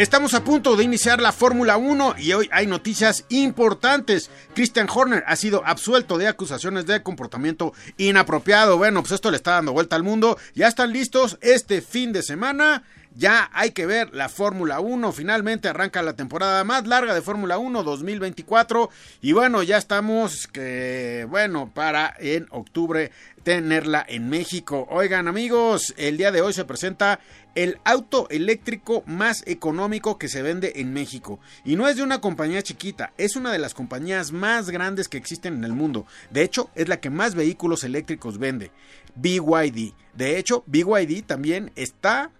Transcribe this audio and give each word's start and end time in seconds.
Estamos 0.00 0.32
a 0.32 0.44
punto 0.44 0.76
de 0.76 0.84
iniciar 0.84 1.20
la 1.20 1.30
Fórmula 1.30 1.76
1 1.76 2.14
y 2.16 2.32
hoy 2.32 2.48
hay 2.52 2.66
noticias 2.66 3.26
importantes. 3.28 4.30
Christian 4.54 4.88
Horner 4.88 5.22
ha 5.26 5.36
sido 5.36 5.62
absuelto 5.66 6.16
de 6.16 6.26
acusaciones 6.26 6.86
de 6.86 7.02
comportamiento 7.02 7.74
inapropiado. 7.98 8.78
Bueno, 8.78 9.02
pues 9.02 9.12
esto 9.12 9.30
le 9.30 9.36
está 9.36 9.50
dando 9.50 9.74
vuelta 9.74 9.96
al 9.96 10.02
mundo. 10.02 10.38
Ya 10.54 10.68
están 10.68 10.94
listos 10.94 11.36
este 11.42 11.82
fin 11.82 12.14
de 12.14 12.22
semana. 12.22 12.82
Ya 13.14 13.50
hay 13.52 13.72
que 13.72 13.86
ver 13.86 14.14
la 14.14 14.28
Fórmula 14.28 14.80
1. 14.80 15.12
Finalmente 15.12 15.68
arranca 15.68 16.00
la 16.00 16.14
temporada 16.14 16.62
más 16.64 16.86
larga 16.86 17.12
de 17.12 17.20
Fórmula 17.22 17.58
1 17.58 17.82
2024. 17.82 18.88
Y 19.20 19.32
bueno, 19.32 19.62
ya 19.62 19.76
estamos 19.76 20.46
que, 20.46 21.26
bueno, 21.28 21.70
para 21.74 22.14
en 22.18 22.46
octubre 22.50 23.10
tenerla 23.42 24.04
en 24.08 24.28
México. 24.28 24.86
Oigan 24.90 25.28
amigos, 25.28 25.94
el 25.96 26.16
día 26.16 26.30
de 26.30 26.42
hoy 26.42 26.52
se 26.52 26.64
presenta 26.64 27.20
el 27.54 27.78
auto 27.84 28.28
eléctrico 28.30 29.02
más 29.06 29.42
económico 29.46 30.18
que 30.18 30.28
se 30.28 30.42
vende 30.42 30.74
en 30.76 30.92
México. 30.92 31.40
Y 31.64 31.76
no 31.76 31.88
es 31.88 31.96
de 31.96 32.02
una 32.02 32.20
compañía 32.20 32.62
chiquita, 32.62 33.12
es 33.16 33.36
una 33.36 33.52
de 33.52 33.58
las 33.58 33.74
compañías 33.74 34.32
más 34.32 34.70
grandes 34.70 35.08
que 35.08 35.18
existen 35.18 35.54
en 35.54 35.64
el 35.64 35.72
mundo. 35.72 36.06
De 36.30 36.42
hecho, 36.42 36.70
es 36.74 36.88
la 36.88 37.00
que 37.00 37.10
más 37.10 37.34
vehículos 37.34 37.84
eléctricos 37.84 38.38
vende. 38.38 38.70
BYD. 39.16 39.94
De 40.14 40.38
hecho, 40.38 40.62
BYD 40.66 41.24
también 41.24 41.72
está 41.76 42.30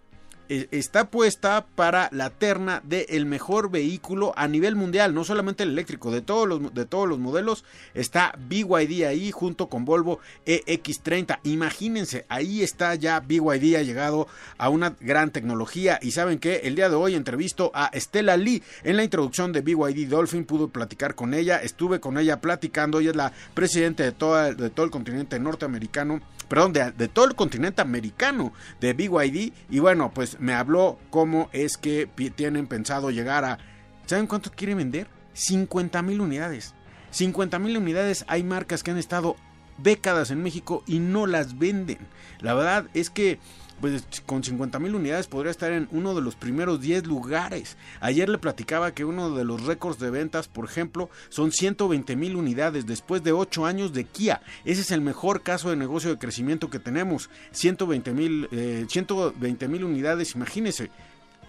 está 0.51 1.11
puesta 1.11 1.67
para 1.75 2.09
la 2.13 2.31
terna 2.31 2.83
del 2.85 3.07
el 3.09 3.27
mejor 3.27 3.71
vehículo 3.71 4.33
a 4.37 4.49
nivel 4.49 4.77
mundial, 4.77 5.15
no 5.15 5.25
solamente 5.25 5.63
el 5.63 5.71
eléctrico, 5.71 6.11
de 6.11 6.23
todos 6.23 6.49
los, 6.49 6.75
de 6.75 6.85
todos 6.85 7.09
los 7.09 7.19
modelos 7.19 7.65
está 7.95 8.35
BYD 8.39 9.05
ahí 9.05 9.31
junto 9.31 9.69
con 9.69 9.85
Volvo 9.85 10.21
EX30. 10.47 11.39
Imagínense, 11.45 12.27
ahí 12.29 12.63
está 12.63 12.95
ya 12.95 13.21
BYD, 13.21 13.77
ha 13.77 13.83
llegado 13.83 14.27
a 14.59 14.69
una 14.69 14.97
gran 15.01 15.31
tecnología. 15.31 15.99
Y 16.03 16.13
saben 16.13 16.39
que 16.39 16.57
el 16.65 16.75
día 16.75 16.89
de 16.89 16.97
hoy 16.97 17.15
entrevisto 17.15 17.71
a 17.75 17.91
Stella 17.95 18.37
Lee. 18.37 18.63
En 18.83 18.97
la 18.97 19.05
introducción 19.05 19.53
de 19.53 19.61
BYD 19.61 20.09
Dolphin, 20.09 20.45
pude 20.45 20.69
platicar 20.69 21.15
con 21.15 21.35
ella, 21.35 21.59
estuve 21.59 22.01
con 22.01 22.19
ella 22.19 22.41
platicando, 22.41 23.01
ella 23.01 23.11
es 23.11 23.17
la 23.17 23.33
presidenta 23.55 24.03
de, 24.03 24.13
toda, 24.13 24.53
de 24.53 24.71
todo 24.71 24.85
el 24.85 24.91
continente 24.91 25.39
norteamericano 25.39 26.21
perdón, 26.49 26.73
de, 26.73 26.91
de, 26.91 27.07
todo 27.07 27.27
el 27.27 27.37
continente 27.37 27.81
americano 27.81 28.53
de 28.81 28.93
BYD. 28.93 29.53
Y 29.71 29.79
bueno, 29.79 30.11
pues 30.13 30.40
me 30.41 30.55
habló 30.55 30.99
cómo 31.11 31.49
es 31.53 31.77
que 31.77 32.09
tienen 32.35 32.67
pensado 32.67 33.11
llegar 33.11 33.45
a... 33.45 33.59
¿Saben 34.07 34.27
cuánto 34.27 34.51
quieren 34.51 34.79
vender? 34.79 35.07
50 35.35 36.03
mil 36.03 36.21
unidades. 36.21 36.75
50 37.11 37.59
mil 37.59 37.77
unidades. 37.77 38.25
Hay 38.27 38.43
marcas 38.43 38.83
que 38.83 38.91
han 38.91 38.99
estado 38.99 39.37
décadas 39.79 40.31
en 40.31 40.43
México 40.43 40.83
y 40.87 40.99
no 40.99 41.27
las 41.27 41.59
venden. 41.59 41.99
La 42.41 42.55
verdad 42.55 42.87
es 42.95 43.11
que 43.11 43.39
pues 43.81 44.05
con 44.27 44.45
50 44.45 44.79
mil 44.79 44.95
unidades 44.95 45.27
podría 45.27 45.51
estar 45.51 45.73
en 45.73 45.89
uno 45.91 46.15
de 46.15 46.21
los 46.21 46.37
primeros 46.37 46.81
10 46.81 47.07
lugares. 47.07 47.77
Ayer 48.01 48.29
le 48.29 48.39
platicaba 48.39 48.93
que 48.93 49.05
uno 49.05 49.35
de 49.35 49.45
los 49.45 49.65
récords 49.65 49.99
de 49.99 50.11
ventas, 50.11 50.49
por 50.49 50.65
ejemplo, 50.65 51.11
son 51.29 51.53
120 51.53 52.17
mil 52.17 52.37
unidades 52.37 52.87
después 52.87 53.23
de 53.23 53.33
8 53.33 53.67
años 53.67 53.93
de 53.93 54.05
Kia. 54.05 54.43
Ese 54.65 54.83
es 54.83 54.91
el 54.91 55.01
mejor 55.01 55.43
caso 55.43 55.71
de 55.71 55.77
negocio 55.77 56.11
de 56.11 56.19
crecimiento 56.19 56.71
que 56.71 56.79
tenemos. 56.79 57.31
120 57.53 58.13
mil 58.13 58.49
eh, 58.53 58.87
120 58.89 59.69
mil 59.69 59.85
unidades, 59.85 60.35
imagínese. 60.35 60.91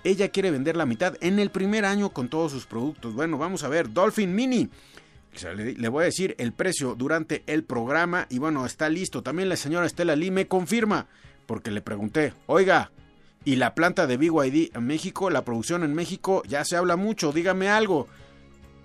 Ella 0.03 0.30
quiere 0.30 0.52
vender 0.52 0.75
la 0.78 0.86
mitad 0.86 1.16
en 1.22 1.38
el 1.38 1.52
primer 1.52 1.86
año 1.86 2.09
con 2.09 2.30
todos 2.30 2.52
sus 2.52 2.66
productos. 2.66 3.13
Bueno, 3.13 3.38
vamos 3.38 3.63
a 3.63 3.69
ver, 3.69 3.92
Dolphin 3.92 4.34
Mini. 4.34 4.69
Le 5.56 5.88
voy 5.88 6.02
a 6.02 6.06
decir 6.06 6.36
el 6.40 6.52
precio 6.52 6.96
durante 6.96 7.44
el 7.48 7.63
programa 7.63 8.28
y 8.30 8.40
bueno, 8.40 8.66
está 8.66 8.90
listo. 8.90 9.24
También 9.24 9.48
la 9.48 9.56
señora 9.56 9.86
Estela 9.86 10.16
Lee 10.16 10.30
me 10.30 10.48
confirma 10.48 11.08
porque 11.46 11.72
le 11.72 11.81
pregunté, 11.81 12.34
oiga, 12.47 12.91
¿y 13.46 13.56
la 13.56 13.74
planta 13.74 14.07
de 14.07 14.18
BYD 14.18 14.75
en 14.75 14.85
México, 14.85 15.29
la 15.29 15.44
producción 15.44 15.84
en 15.84 15.94
México, 15.94 16.44
ya 16.47 16.63
se 16.66 16.78
habla 16.78 16.96
mucho, 16.96 17.31
dígame 17.31 17.69
algo? 17.69 18.07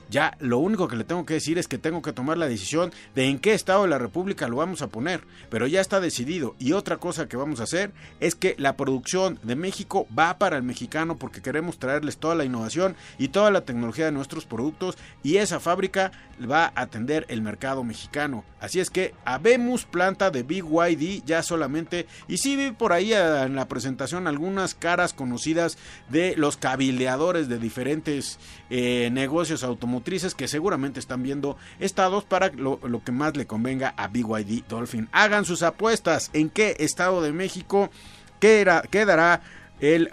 Ya 0.09 0.37
lo 0.41 0.59
único 0.59 0.89
que 0.89 0.97
le 0.97 1.05
tengo 1.05 1.27
que 1.27 1.35
decir 1.35 1.59
es 1.59 1.69
que 1.69 1.79
tengo 1.79 2.03
que 2.03 2.13
tomar 2.13 2.39
la 2.39 2.47
decisión 2.47 2.93
de 3.15 3.29
en 3.29 3.39
qué 3.39 3.55
estado 3.55 3.83
de 3.83 3.89
la 3.89 3.99
República 3.99 4.49
lo 4.49 4.57
vamos 4.57 4.83
a 4.83 4.89
poner, 4.89 5.23
pero 5.51 5.67
ya 5.67 5.81
está 5.81 6.01
decidido. 6.01 6.55
Y 6.59 6.73
otra 6.73 6.99
cosa 6.99 7.29
que 7.29 7.37
vamos 7.37 7.61
a 7.61 7.65
hacer 7.65 7.93
es 8.21 8.35
que 8.35 8.55
la 8.59 8.77
producción 8.77 9.41
de 9.43 9.57
México 9.57 10.07
va 10.17 10.39
para 10.39 10.57
el 10.57 10.63
mexicano 10.63 11.17
porque 11.17 11.43
queremos 11.43 11.79
traerles 11.79 12.19
toda 12.19 12.35
la 12.35 12.45
innovación 12.45 12.95
y 13.19 13.29
toda 13.29 13.51
la 13.51 13.63
tecnología 13.63 14.07
de 14.07 14.13
nuestros 14.13 14.47
productos 14.47 14.97
y 15.23 15.37
esa 15.37 15.61
fábrica 15.61 16.13
va 16.51 16.67
a 16.75 16.83
atender 16.83 17.27
el 17.29 17.43
mercado 17.43 17.83
mexicano. 17.83 18.45
Así 18.61 18.81
es 18.81 18.91
que 18.91 19.15
habemos 19.25 19.85
planta 19.85 20.31
de 20.31 20.43
BYD 20.43 21.25
ya 21.25 21.43
solamente 21.43 22.07
y 22.29 22.39
sí 22.39 22.57
vi 22.57 22.71
por 22.71 22.93
ahí 22.93 23.13
en 23.13 23.57
la 23.57 23.69
presentación 23.69 24.27
algunas 24.27 24.75
caras 24.75 25.13
conocidas 25.13 25.79
de 26.09 26.35
los 26.37 26.57
cabileadores 26.57 27.49
de 27.49 27.59
diferentes 27.59 28.39
eh, 28.71 29.11
negocios 29.13 29.65
automotrices 29.97 30.35
que 30.35 30.49
seguramente 30.49 31.01
están 31.01 31.23
viendo 31.23 31.57
estados 31.81 32.25
para 32.25 32.49
lo, 32.49 32.79
que 33.05 33.13
más 33.13 33.37
le 33.37 33.47
convenga 33.47 33.95
a 33.97 34.09
BYD 34.09 34.65
Dolphin. 34.69 35.09
Hagan 35.13 35.45
sus 35.45 35.63
apuestas 35.63 36.31
en 36.33 36.51
qué 36.51 36.77
estado 36.79 37.23
de 37.23 37.33
México 37.33 37.91
quedará 38.39 39.41
el 39.81 40.09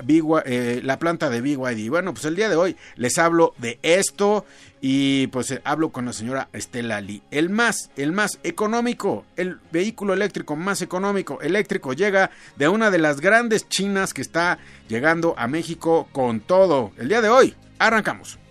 eh, 0.45 0.81
la 0.83 0.99
planta 0.99 1.29
de 1.29 1.41
BYD. 1.41 1.89
Bueno, 1.89 2.13
pues 2.13 2.25
el 2.25 2.35
día 2.35 2.49
de 2.49 2.55
hoy 2.55 2.75
les 2.95 3.17
hablo 3.17 3.53
de 3.57 3.79
esto 3.81 4.45
y 4.81 5.27
pues 5.27 5.51
eh, 5.51 5.61
hablo 5.63 5.89
con 5.89 6.05
la 6.05 6.13
señora 6.13 6.49
Estela 6.53 7.01
Lee. 7.01 7.21
El 7.31 7.49
más, 7.49 7.89
el 7.95 8.11
más 8.11 8.39
económico, 8.43 9.25
el 9.35 9.59
vehículo 9.71 10.13
eléctrico 10.13 10.55
más 10.55 10.81
económico, 10.81 11.41
eléctrico, 11.41 11.93
llega 11.93 12.31
de 12.57 12.67
una 12.67 12.89
de 12.91 12.99
las 12.99 13.21
grandes 13.21 13.67
chinas 13.69 14.13
que 14.13 14.21
está 14.21 14.59
llegando 14.87 15.35
a 15.37 15.47
México 15.47 16.07
con 16.11 16.39
todo. 16.39 16.91
El 16.97 17.09
día 17.09 17.21
de 17.21 17.29
hoy, 17.29 17.55
arrancamos. 17.79 18.42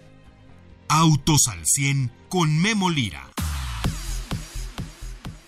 Autos 0.94 1.48
al 1.50 1.64
100 1.64 2.10
con 2.28 2.60
Memo 2.60 2.90
Lira. 2.90 3.26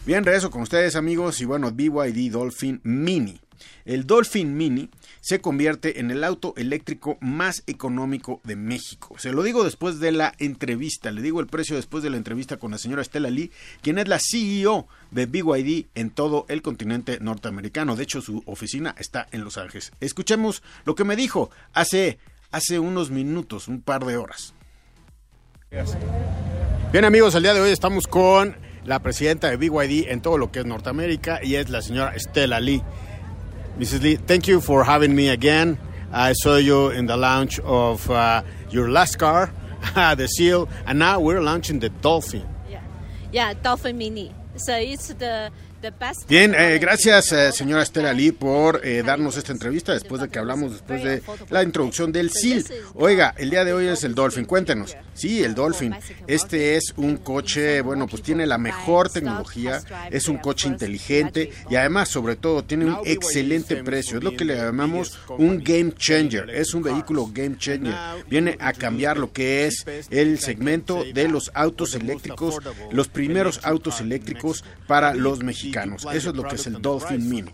Bien, 0.06 0.24
regreso 0.24 0.50
con 0.50 0.62
ustedes 0.62 0.96
amigos 0.96 1.38
y 1.42 1.44
bueno, 1.44 1.70
BYD 1.70 2.32
Dolphin 2.32 2.80
Mini. 2.82 3.38
El 3.84 4.06
Dolphin 4.06 4.56
Mini 4.56 4.88
se 5.20 5.42
convierte 5.42 6.00
en 6.00 6.10
el 6.10 6.24
auto 6.24 6.54
eléctrico 6.56 7.18
más 7.20 7.62
económico 7.66 8.40
de 8.44 8.56
México. 8.56 9.16
Se 9.18 9.32
lo 9.32 9.42
digo 9.42 9.64
después 9.64 10.00
de 10.00 10.12
la 10.12 10.32
entrevista, 10.38 11.12
le 11.12 11.20
digo 11.20 11.40
el 11.40 11.46
precio 11.46 11.76
después 11.76 12.02
de 12.02 12.08
la 12.08 12.16
entrevista 12.16 12.56
con 12.56 12.70
la 12.70 12.78
señora 12.78 13.02
Estela 13.02 13.28
Lee, 13.28 13.52
quien 13.82 13.98
es 13.98 14.08
la 14.08 14.20
CEO 14.20 14.88
de 15.10 15.26
BYD 15.26 15.88
en 15.94 16.08
todo 16.08 16.46
el 16.48 16.62
continente 16.62 17.18
norteamericano. 17.20 17.96
De 17.96 18.04
hecho, 18.04 18.22
su 18.22 18.42
oficina 18.46 18.94
está 18.98 19.28
en 19.30 19.44
Los 19.44 19.58
Ángeles. 19.58 19.92
Escuchemos 20.00 20.62
lo 20.86 20.94
que 20.94 21.04
me 21.04 21.16
dijo 21.16 21.50
hace, 21.74 22.18
hace 22.50 22.78
unos 22.78 23.10
minutos, 23.10 23.68
un 23.68 23.82
par 23.82 24.06
de 24.06 24.16
horas. 24.16 24.54
Bien 26.92 27.04
amigos, 27.04 27.34
el 27.34 27.42
día 27.42 27.52
de 27.52 27.60
hoy 27.60 27.70
estamos 27.70 28.06
con 28.06 28.56
la 28.84 29.00
presidenta 29.00 29.50
de 29.50 29.56
BYD 29.56 30.08
en 30.08 30.20
todo 30.20 30.38
lo 30.38 30.52
que 30.52 30.60
es 30.60 30.66
Norteamérica 30.66 31.40
y 31.42 31.56
es 31.56 31.68
la 31.68 31.82
señora 31.82 32.14
Estela 32.14 32.60
Lee. 32.60 32.80
Mrs. 33.78 34.02
Lee, 34.02 34.16
thank 34.16 34.44
you 34.44 34.60
for 34.60 34.84
having 34.84 35.16
me 35.16 35.30
again. 35.30 35.76
I 36.12 36.32
saw 36.34 36.58
you 36.58 36.90
in 36.90 37.06
the 37.06 37.16
launch 37.16 37.58
of 37.64 38.08
uh, 38.08 38.42
your 38.70 38.88
last 38.88 39.18
car, 39.18 39.52
the 39.94 40.28
Seal, 40.28 40.68
and 40.86 41.00
now 41.00 41.18
we're 41.18 41.42
launching 41.42 41.80
the 41.80 41.88
Dolphin. 41.88 42.46
Yeah, 42.70 42.80
yeah, 43.32 43.54
Dolphin 43.54 43.98
Mini. 43.98 44.32
So 44.54 44.76
it's 44.76 45.08
the 45.08 45.50
Bien, 46.28 46.54
eh, 46.54 46.78
gracias 46.78 47.32
eh, 47.32 47.52
señora 47.52 47.82
Estela 47.82 48.12
Lee 48.12 48.32
por 48.32 48.80
eh, 48.84 49.02
darnos 49.02 49.36
esta 49.36 49.52
entrevista 49.52 49.92
después 49.92 50.20
de 50.20 50.28
que 50.28 50.38
hablamos 50.38 50.72
después 50.72 51.02
de 51.02 51.22
la 51.50 51.62
introducción 51.62 52.10
del 52.10 52.30
SIL. 52.30 52.64
Oiga, 52.94 53.34
el 53.36 53.50
día 53.50 53.64
de 53.64 53.72
hoy 53.72 53.86
es 53.88 54.02
el 54.04 54.14
Dolphin, 54.14 54.46
cuéntenos. 54.46 54.96
Sí, 55.12 55.44
el 55.44 55.54
Dolphin. 55.54 55.94
Este 56.26 56.76
es 56.76 56.94
un 56.96 57.18
coche, 57.18 57.82
bueno, 57.82 58.06
pues 58.06 58.22
tiene 58.22 58.46
la 58.46 58.58
mejor 58.58 59.10
tecnología, 59.10 59.82
es 60.10 60.28
un 60.28 60.38
coche 60.38 60.68
inteligente 60.68 61.52
y 61.68 61.76
además, 61.76 62.08
sobre 62.08 62.36
todo, 62.36 62.64
tiene 62.64 62.86
un 62.86 62.98
excelente 63.04 63.82
precio. 63.82 64.18
Es 64.18 64.24
lo 64.24 64.36
que 64.36 64.44
le 64.44 64.56
llamamos 64.56 65.18
un 65.38 65.62
game 65.62 65.92
changer. 65.92 66.50
Es 66.50 66.74
un 66.74 66.82
vehículo 66.82 67.28
game 67.32 67.56
changer. 67.58 67.94
Viene 68.28 68.56
a 68.60 68.72
cambiar 68.72 69.18
lo 69.18 69.32
que 69.32 69.66
es 69.66 69.84
el 70.10 70.38
segmento 70.38 71.04
de 71.12 71.28
los 71.28 71.50
autos 71.54 71.94
eléctricos, 71.94 72.58
los 72.90 73.08
primeros 73.08 73.60
autos 73.64 74.00
eléctricos 74.00 74.64
para 74.86 75.14
los 75.14 75.42
mexicanos. 75.42 75.73
Eso 76.12 76.30
es 76.30 76.36
lo 76.36 76.44
que 76.44 76.54
es 76.56 76.66
el 76.66 76.80
Dolphin 76.80 77.28
Mini. 77.28 77.50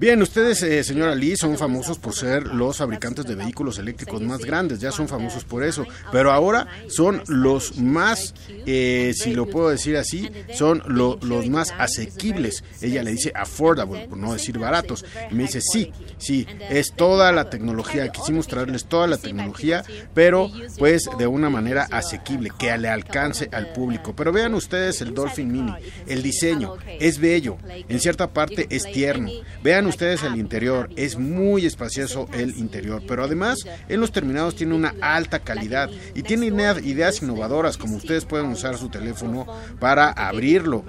Bien, 0.00 0.20
ustedes, 0.20 0.60
eh, 0.64 0.82
señora 0.82 1.14
Lee, 1.14 1.36
son 1.36 1.56
famosos 1.56 1.98
por 1.98 2.14
ser 2.14 2.48
los 2.48 2.78
fabricantes 2.78 3.24
de 3.26 3.36
vehículos 3.36 3.78
eléctricos 3.78 4.20
más 4.22 4.40
grandes, 4.40 4.80
ya 4.80 4.90
son 4.90 5.06
famosos 5.06 5.44
por 5.44 5.62
eso, 5.62 5.86
pero 6.10 6.32
ahora 6.32 6.66
son 6.88 7.22
los 7.28 7.78
más, 7.78 8.34
eh, 8.48 9.12
si 9.14 9.34
lo 9.34 9.46
puedo 9.46 9.68
decir 9.68 9.96
así, 9.96 10.28
son 10.52 10.82
los 10.86 11.48
más 11.48 11.72
asequibles. 11.78 12.64
Ella 12.80 13.04
le 13.04 13.12
dice 13.12 13.30
affordable, 13.36 14.08
por 14.08 14.18
no 14.18 14.32
decir 14.32 14.58
baratos. 14.58 15.04
Y 15.30 15.34
me 15.34 15.44
dice, 15.44 15.60
sí, 15.60 15.92
sí, 16.18 16.44
es 16.70 16.94
toda 16.94 17.30
la 17.30 17.50
tecnología, 17.50 18.10
quisimos 18.10 18.48
traerles 18.48 18.86
toda 18.86 19.06
la 19.06 19.18
tecnología, 19.18 19.84
pero 20.12 20.50
pues 20.76 21.08
de 21.18 21.26
una 21.28 21.50
manera 21.50 21.86
asequible, 21.90 22.50
que 22.58 22.76
le 22.78 22.88
alcance 22.88 23.48
al 23.52 23.72
público. 23.72 24.14
Pero 24.16 24.32
vean 24.32 24.54
ustedes 24.54 25.00
el 25.02 25.14
Dolphin 25.14 25.52
Mini, 25.52 25.72
el 26.06 26.22
diseño, 26.22 26.76
es 26.98 27.20
bello. 27.20 27.58
En 27.88 28.00
cierta 28.08 28.32
parte 28.32 28.66
es 28.70 28.84
tierno. 28.90 29.28
Vean 29.62 29.86
ustedes 29.86 30.22
el 30.22 30.36
interior, 30.36 30.88
es 30.96 31.18
muy 31.18 31.66
espacioso 31.66 32.26
el 32.32 32.56
interior, 32.56 33.02
pero 33.06 33.22
además 33.22 33.58
en 33.86 34.00
los 34.00 34.12
terminados 34.12 34.56
tiene 34.56 34.74
una 34.74 34.94
alta 35.02 35.40
calidad 35.40 35.90
y 36.14 36.22
tiene 36.22 36.46
ideas 36.46 37.20
innovadoras 37.20 37.76
como 37.76 37.96
ustedes 37.96 38.24
pueden 38.24 38.46
usar 38.46 38.78
su 38.78 38.88
teléfono 38.88 39.46
para 39.78 40.08
abrirlo, 40.08 40.86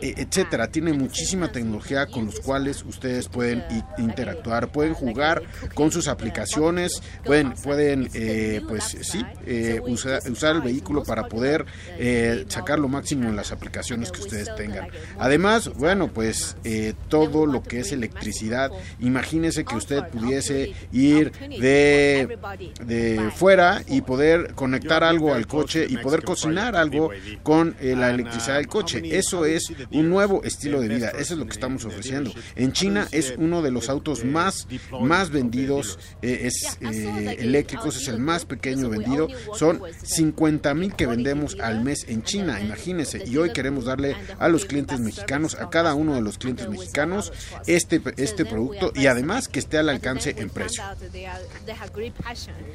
e, 0.00 0.14
etcétera. 0.16 0.68
Tiene 0.68 0.94
muchísima 0.94 1.52
tecnología 1.52 2.06
con 2.06 2.24
los 2.24 2.40
cuales 2.40 2.82
ustedes 2.84 3.28
pueden 3.28 3.62
interactuar, 3.98 4.72
pueden 4.72 4.94
jugar 4.94 5.42
con 5.74 5.92
sus 5.92 6.08
aplicaciones, 6.08 7.02
pueden 7.22 7.52
pueden 7.52 8.08
eh, 8.14 8.62
pues 8.66 8.96
sí 9.02 9.22
eh, 9.44 9.78
usar, 9.84 10.56
el 10.56 10.62
vehículo 10.62 11.02
para 11.02 11.28
poder 11.28 11.66
eh, 11.98 12.46
sacar 12.48 12.78
lo 12.78 12.88
máximo 12.88 13.28
en 13.28 13.36
las 13.36 13.52
aplicaciones 13.52 14.10
que 14.10 14.22
ustedes 14.22 14.54
tengan. 14.54 14.88
Además, 15.18 15.68
bueno, 15.74 16.08
pues 16.08 16.56
eh, 16.64 16.94
todo 17.08 17.46
lo 17.46 17.62
que 17.62 17.80
es 17.80 17.92
electricidad. 17.92 18.70
Imagínese 19.00 19.64
que 19.64 19.74
usted 19.74 20.08
pudiese 20.08 20.74
ir 20.92 21.32
de, 21.32 22.38
de 22.84 23.30
fuera 23.34 23.82
y 23.88 24.02
poder 24.02 24.54
conectar 24.54 25.02
algo 25.02 25.34
al 25.34 25.46
coche 25.46 25.86
y 25.88 25.96
poder 25.96 26.22
cocinar 26.22 26.76
algo 26.76 27.10
con 27.42 27.74
eh, 27.80 27.96
la 27.96 28.10
electricidad 28.10 28.56
del 28.56 28.68
coche. 28.68 29.02
Eso 29.16 29.44
es 29.44 29.72
un 29.90 30.08
nuevo 30.08 30.42
estilo 30.44 30.80
de 30.80 30.88
vida. 30.88 31.10
Eso 31.10 31.34
es 31.34 31.38
lo 31.40 31.46
que 31.46 31.52
estamos 31.52 31.84
ofreciendo. 31.84 32.32
En 32.54 32.72
China 32.72 33.08
es 33.10 33.34
uno 33.38 33.62
de 33.62 33.70
los 33.70 33.88
autos 33.88 34.24
más, 34.24 34.68
más 35.00 35.30
vendidos, 35.30 35.98
eh, 36.22 36.42
es 36.44 36.78
eléctricos, 36.80 37.96
es 37.96 38.08
el 38.08 38.18
más 38.18 38.44
pequeño 38.44 38.88
vendido. 38.88 39.28
Son 39.54 39.80
50 40.02 40.74
mil 40.74 40.94
que 40.94 41.06
vendemos 41.06 41.56
al 41.60 41.82
mes 41.82 42.04
en 42.08 42.22
China, 42.22 42.60
imagínense. 42.60 43.24
Y 43.26 43.36
hoy 43.36 43.52
queremos 43.52 43.84
darle 43.84 44.16
a 44.38 44.48
los 44.48 44.64
clientes 44.64 45.00
mexicanos, 45.00 45.54
a 45.54 45.70
cada 45.70 45.94
uno 45.94 46.14
de 46.14 46.20
los 46.20 46.38
clientes 46.38 46.51
mexicanos 46.68 47.32
este, 47.66 48.00
este 48.16 48.44
producto 48.44 48.92
y 48.94 49.06
además 49.06 49.48
que 49.48 49.58
esté 49.58 49.78
al 49.78 49.88
alcance 49.88 50.34
en 50.36 50.50
precio. 50.50 50.82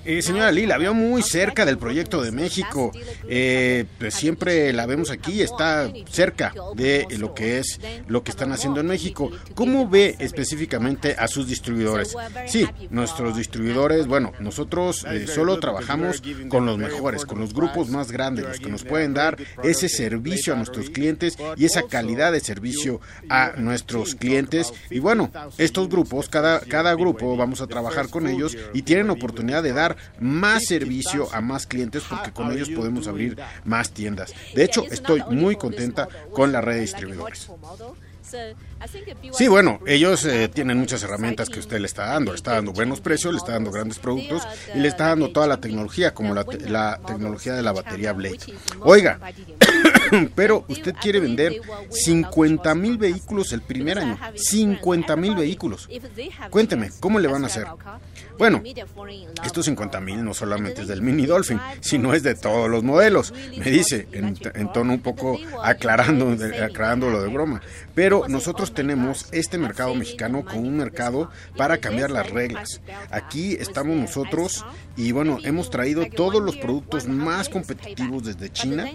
Eh, 0.05 0.21
señora 0.21 0.51
Lee, 0.51 0.65
la 0.65 0.77
veo 0.77 0.93
muy 0.93 1.21
cerca 1.21 1.65
del 1.65 1.77
proyecto 1.77 2.21
de 2.21 2.31
México. 2.31 2.91
Eh, 3.27 3.85
pues 3.99 4.13
siempre 4.13 4.73
la 4.73 4.85
vemos 4.85 5.11
aquí, 5.11 5.41
está 5.41 5.91
cerca 6.09 6.53
de 6.75 7.07
lo 7.17 7.33
que 7.33 7.59
es 7.59 7.79
lo 8.07 8.23
que 8.23 8.31
están 8.31 8.51
haciendo 8.51 8.79
en 8.79 8.87
México. 8.87 9.31
¿Cómo 9.55 9.87
ve 9.87 10.15
específicamente 10.19 11.15
a 11.17 11.27
sus 11.27 11.47
distribuidores? 11.47 12.15
Sí, 12.47 12.67
nuestros 12.89 13.37
distribuidores, 13.37 14.07
bueno, 14.07 14.33
nosotros 14.39 15.05
eh, 15.09 15.27
solo 15.27 15.59
trabajamos 15.59 16.21
con 16.49 16.65
los 16.65 16.77
mejores, 16.77 17.25
con 17.25 17.39
los 17.39 17.53
grupos 17.53 17.89
más 17.89 18.11
grandes, 18.11 18.45
los 18.45 18.59
que 18.59 18.69
nos 18.69 18.83
pueden 18.83 19.13
dar 19.13 19.37
ese 19.63 19.89
servicio 19.89 20.53
a 20.53 20.57
nuestros 20.57 20.89
clientes 20.89 21.37
y 21.55 21.65
esa 21.65 21.83
calidad 21.83 22.31
de 22.31 22.39
servicio 22.39 23.01
a 23.29 23.53
nuestros 23.67 24.15
clientes. 24.15 24.73
Y 24.89 24.99
bueno, 24.99 25.31
estos 25.57 25.89
grupos, 25.89 26.29
cada, 26.29 26.59
cada 26.61 26.93
grupo 26.95 27.35
vamos 27.37 27.61
a 27.61 27.67
trabajar 27.67 28.09
con 28.09 28.27
ellos 28.27 28.57
y 28.73 28.81
tienen 28.81 29.09
oportunidad 29.09 29.63
de 29.63 29.73
dar 29.73 29.97
más 30.19 30.65
servicio 30.65 31.27
a 31.33 31.41
más 31.41 31.67
clientes 31.67 32.03
porque 32.09 32.31
con 32.31 32.51
ellos 32.51 32.69
podemos 32.69 33.07
abrir 33.07 33.37
más 33.65 33.91
tiendas. 33.91 34.33
De 34.55 34.63
hecho, 34.63 34.85
estoy 34.89 35.23
muy 35.29 35.55
contenta 35.55 36.07
con 36.31 36.51
la 36.51 36.61
red 36.61 36.75
de 36.75 36.81
distribuidores. 36.81 37.49
Sí, 39.31 39.47
bueno, 39.47 39.79
ellos 39.87 40.25
eh, 40.25 40.49
tienen 40.49 40.77
muchas 40.77 41.01
herramientas 41.03 41.49
que 41.49 41.59
usted 41.59 41.79
le 41.79 41.87
está 41.87 42.07
dando. 42.07 42.31
Le 42.31 42.35
está 42.35 42.53
dando 42.53 42.73
buenos 42.73 42.99
precios, 42.99 43.33
le 43.33 43.37
está 43.37 43.53
dando 43.53 43.71
grandes 43.71 43.99
productos 43.99 44.43
y 44.75 44.79
le 44.79 44.87
está 44.87 45.07
dando 45.07 45.31
toda 45.31 45.47
la 45.47 45.61
tecnología, 45.61 46.13
como 46.13 46.33
la, 46.33 46.45
la 46.65 46.99
tecnología 47.05 47.53
de 47.53 47.63
la 47.63 47.71
batería 47.71 48.13
Blade. 48.13 48.39
Oiga, 48.81 49.19
pero 50.35 50.65
usted 50.67 50.93
quiere 51.01 51.19
vender 51.19 51.61
50 51.89 52.75
mil 52.75 52.97
vehículos 52.97 53.53
el 53.53 53.61
primer 53.61 53.99
año. 53.99 54.17
50 54.35 55.15
mil 55.15 55.35
vehículos. 55.35 55.89
Cuénteme, 56.49 56.91
¿cómo 56.99 57.19
le 57.19 57.27
van 57.27 57.43
a 57.43 57.47
hacer? 57.47 57.67
Bueno, 58.37 58.61
estos 59.43 59.65
50 59.65 59.99
mil 60.01 60.23
no 60.23 60.33
solamente 60.33 60.81
es 60.81 60.87
del 60.87 61.01
Mini 61.01 61.25
Dolphin, 61.25 61.59
sino 61.79 62.13
es 62.13 62.23
de 62.23 62.35
todos 62.35 62.69
los 62.69 62.83
modelos. 62.83 63.33
Me 63.57 63.71
dice, 63.71 64.07
en, 64.11 64.35
tono 64.71 64.93
un 64.93 64.99
poco 64.99 65.37
aclarando, 65.63 66.35
aclarando 66.63 67.09
lo 67.09 67.21
de 67.21 67.29
broma. 67.29 67.61
Pero 67.95 68.27
nosotros 68.27 68.73
tenemos 68.73 69.27
este 69.31 69.57
mercado 69.57 69.95
mexicano 69.95 70.45
como 70.45 70.61
un 70.61 70.77
mercado 70.77 71.31
para 71.55 71.77
cambiar 71.77 72.11
las 72.11 72.29
reglas. 72.29 72.81
Aquí 73.09 73.53
estamos 73.59 73.95
nosotros 73.95 74.65
y 74.95 75.11
bueno, 75.11 75.37
hemos 75.43 75.69
traído 75.69 76.05
todos 76.05 76.41
los 76.41 76.57
productos 76.57 77.07
más 77.07 77.49
competitivos 77.49 78.23
desde 78.23 78.51
China 78.51 78.91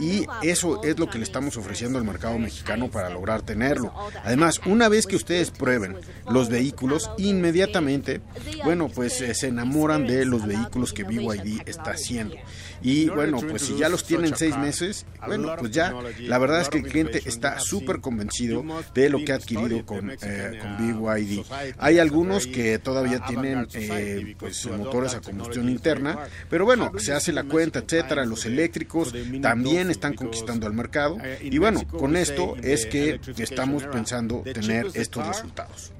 y 0.00 0.26
eso 0.42 0.82
es 0.82 0.98
lo 0.98 1.08
que 1.08 1.18
le 1.18 1.24
estamos 1.24 1.56
ofreciendo 1.56 1.98
al 1.98 2.04
mercado 2.04 2.38
mexicano 2.38 2.90
para 2.90 3.10
lograr 3.10 3.42
tenerlo. 3.42 3.92
Además, 4.24 4.60
una 4.66 4.88
vez 4.88 5.06
que 5.06 5.16
ustedes 5.16 5.50
prueben 5.50 5.96
los 6.28 6.48
vehículos, 6.48 7.10
inmediatamente, 7.18 8.20
bueno, 8.64 8.73
pues 8.88 9.20
eh, 9.20 9.34
se 9.34 9.48
enamoran 9.48 10.06
de 10.06 10.24
los 10.24 10.46
vehículos 10.46 10.92
que 10.92 11.04
BYD 11.04 11.62
está 11.66 11.92
haciendo. 11.92 12.36
Y 12.82 13.08
bueno, 13.08 13.40
pues 13.40 13.62
si 13.62 13.76
ya 13.76 13.88
los 13.88 14.04
tienen 14.04 14.36
seis 14.36 14.56
meses, 14.58 15.06
bueno, 15.26 15.54
pues 15.58 15.72
ya 15.72 15.94
la 16.20 16.38
verdad 16.38 16.60
es 16.60 16.68
que 16.68 16.78
el 16.78 16.84
cliente 16.84 17.22
está 17.24 17.58
súper 17.58 18.00
convencido 18.00 18.64
de 18.94 19.08
lo 19.08 19.24
que 19.24 19.32
ha 19.32 19.36
adquirido 19.36 19.84
con, 19.86 20.10
eh, 20.10 20.60
con 20.60 20.76
BYD. 20.78 21.44
Hay 21.78 21.98
algunos 21.98 22.46
que 22.46 22.78
todavía 22.78 23.24
tienen 23.24 23.66
eh, 23.74 24.34
pues 24.38 24.66
motores 24.66 25.14
a 25.14 25.20
combustión 25.20 25.68
interna, 25.68 26.18
pero 26.50 26.64
bueno, 26.64 26.92
se 26.98 27.12
hace 27.12 27.32
la 27.32 27.44
cuenta, 27.44 27.80
etcétera. 27.80 28.24
Los 28.24 28.44
eléctricos 28.44 29.14
también 29.40 29.90
están 29.90 30.14
conquistando 30.14 30.66
al 30.66 30.74
mercado 30.74 31.18
y 31.40 31.56
bueno, 31.58 31.86
con 31.86 32.16
esto 32.16 32.56
es 32.62 32.86
que 32.86 33.20
estamos 33.38 33.84
pensando 33.84 34.42
tener 34.42 34.88
estos 34.94 35.26
resultados. 35.26 35.92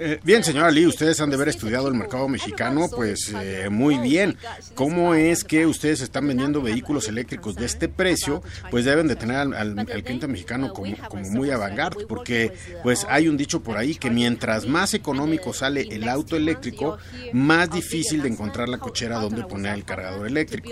Eh, 0.00 0.20
bien, 0.22 0.44
señora 0.44 0.70
Lee, 0.70 0.86
ustedes 0.86 1.20
han 1.20 1.28
de 1.28 1.36
haber 1.36 1.48
estudiado 1.48 1.88
el 1.88 1.94
mercado 1.94 2.28
mexicano, 2.28 2.88
pues 2.94 3.32
eh, 3.34 3.68
muy 3.68 3.98
bien. 3.98 4.36
¿Cómo 4.74 5.14
es 5.14 5.42
que 5.42 5.66
ustedes 5.66 6.00
están 6.00 6.28
vendiendo 6.28 6.62
vehículos 6.62 7.08
eléctricos 7.08 7.56
de 7.56 7.66
este 7.66 7.88
precio? 7.88 8.42
Pues 8.70 8.84
deben 8.84 9.08
de 9.08 9.16
tener 9.16 9.36
al, 9.36 9.86
cliente 10.04 10.28
mexicano 10.28 10.72
como, 10.72 10.96
como 11.08 11.28
muy 11.30 11.50
avant 11.50 11.68
porque 12.08 12.52
pues 12.82 13.06
hay 13.08 13.28
un 13.28 13.36
dicho 13.36 13.60
por 13.60 13.76
ahí 13.76 13.94
que 13.94 14.10
mientras 14.10 14.66
más 14.66 14.94
económico 14.94 15.52
sale 15.52 15.82
el 15.90 16.08
auto 16.08 16.36
eléctrico, 16.36 16.98
más 17.32 17.70
difícil 17.70 18.22
de 18.22 18.28
encontrar 18.28 18.68
la 18.68 18.78
cochera 18.78 19.18
donde 19.18 19.44
poner 19.44 19.74
el 19.74 19.84
cargador 19.84 20.26
eléctrico. 20.26 20.70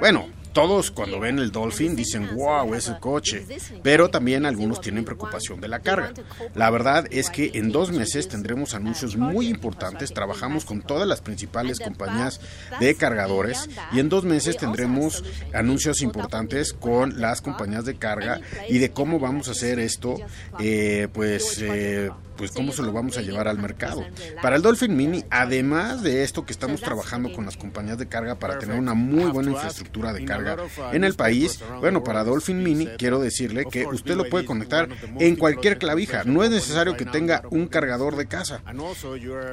Bueno, 0.00 0.26
todos 0.52 0.90
cuando 0.90 1.20
ven 1.20 1.38
el 1.38 1.50
Dolphin 1.52 1.96
dicen, 1.96 2.34
wow, 2.34 2.74
ese 2.74 2.98
coche, 2.98 3.44
pero 3.82 4.08
también 4.08 4.46
algunos 4.46 4.80
tienen 4.80 5.04
preocupación 5.04 5.60
de 5.60 5.68
la 5.68 5.80
carga. 5.80 6.12
La 6.54 6.70
verdad 6.70 7.06
es 7.10 7.30
que 7.30 7.50
en 7.54 7.70
dos 7.70 7.90
meses 7.96 8.28
tendremos 8.28 8.74
anuncios 8.74 9.16
muy 9.16 9.48
importantes. 9.48 10.12
Trabajamos 10.12 10.64
con 10.64 10.82
todas 10.82 11.06
las 11.06 11.20
principales 11.20 11.80
compañías 11.80 12.40
de 12.80 12.94
cargadores 12.94 13.68
y 13.92 14.00
en 14.00 14.08
dos 14.08 14.24
meses 14.24 14.56
tendremos 14.56 15.24
anuncios 15.52 16.02
importantes 16.02 16.72
con 16.72 17.20
las 17.20 17.40
compañías 17.40 17.84
de 17.84 17.96
carga 17.96 18.40
y 18.68 18.78
de 18.78 18.90
cómo 18.90 19.18
vamos 19.18 19.48
a 19.48 19.52
hacer 19.52 19.78
esto, 19.78 20.16
eh, 20.58 21.08
pues 21.12 21.58
eh, 21.60 22.10
pues 22.36 22.52
cómo 22.52 22.72
se 22.72 22.82
lo 22.82 22.92
vamos 22.92 23.16
a 23.16 23.22
llevar 23.22 23.48
al 23.48 23.58
mercado. 23.58 24.04
Para 24.42 24.56
el 24.56 24.62
Dolphin 24.62 24.96
Mini, 24.96 25.24
además 25.30 26.02
de 26.02 26.22
esto 26.22 26.44
que 26.44 26.52
estamos 26.52 26.80
trabajando 26.80 27.32
con 27.32 27.44
las 27.44 27.56
compañías 27.56 27.98
de 27.98 28.06
carga 28.06 28.36
para 28.36 28.58
tener 28.58 28.78
una 28.78 28.94
muy 28.94 29.30
buena 29.30 29.50
infraestructura 29.50 30.12
de 30.12 30.24
carga 30.24 30.56
en 30.92 31.04
el 31.04 31.14
país, 31.14 31.60
bueno, 31.80 32.02
para 32.04 32.24
Dolphin 32.24 32.62
Mini 32.62 32.86
quiero 32.98 33.20
decirle 33.20 33.64
que 33.70 33.86
usted 33.86 34.16
lo 34.16 34.28
puede 34.28 34.44
conectar 34.44 34.88
en 35.18 35.36
cualquier 35.36 35.78
clavija. 35.78 36.24
No 36.24 36.42
es 36.42 36.50
necesario 36.50 36.96
que 36.96 37.04
tenga 37.04 37.42
un 37.50 37.66
cargador 37.66 38.16
de 38.16 38.26
casa. 38.26 38.62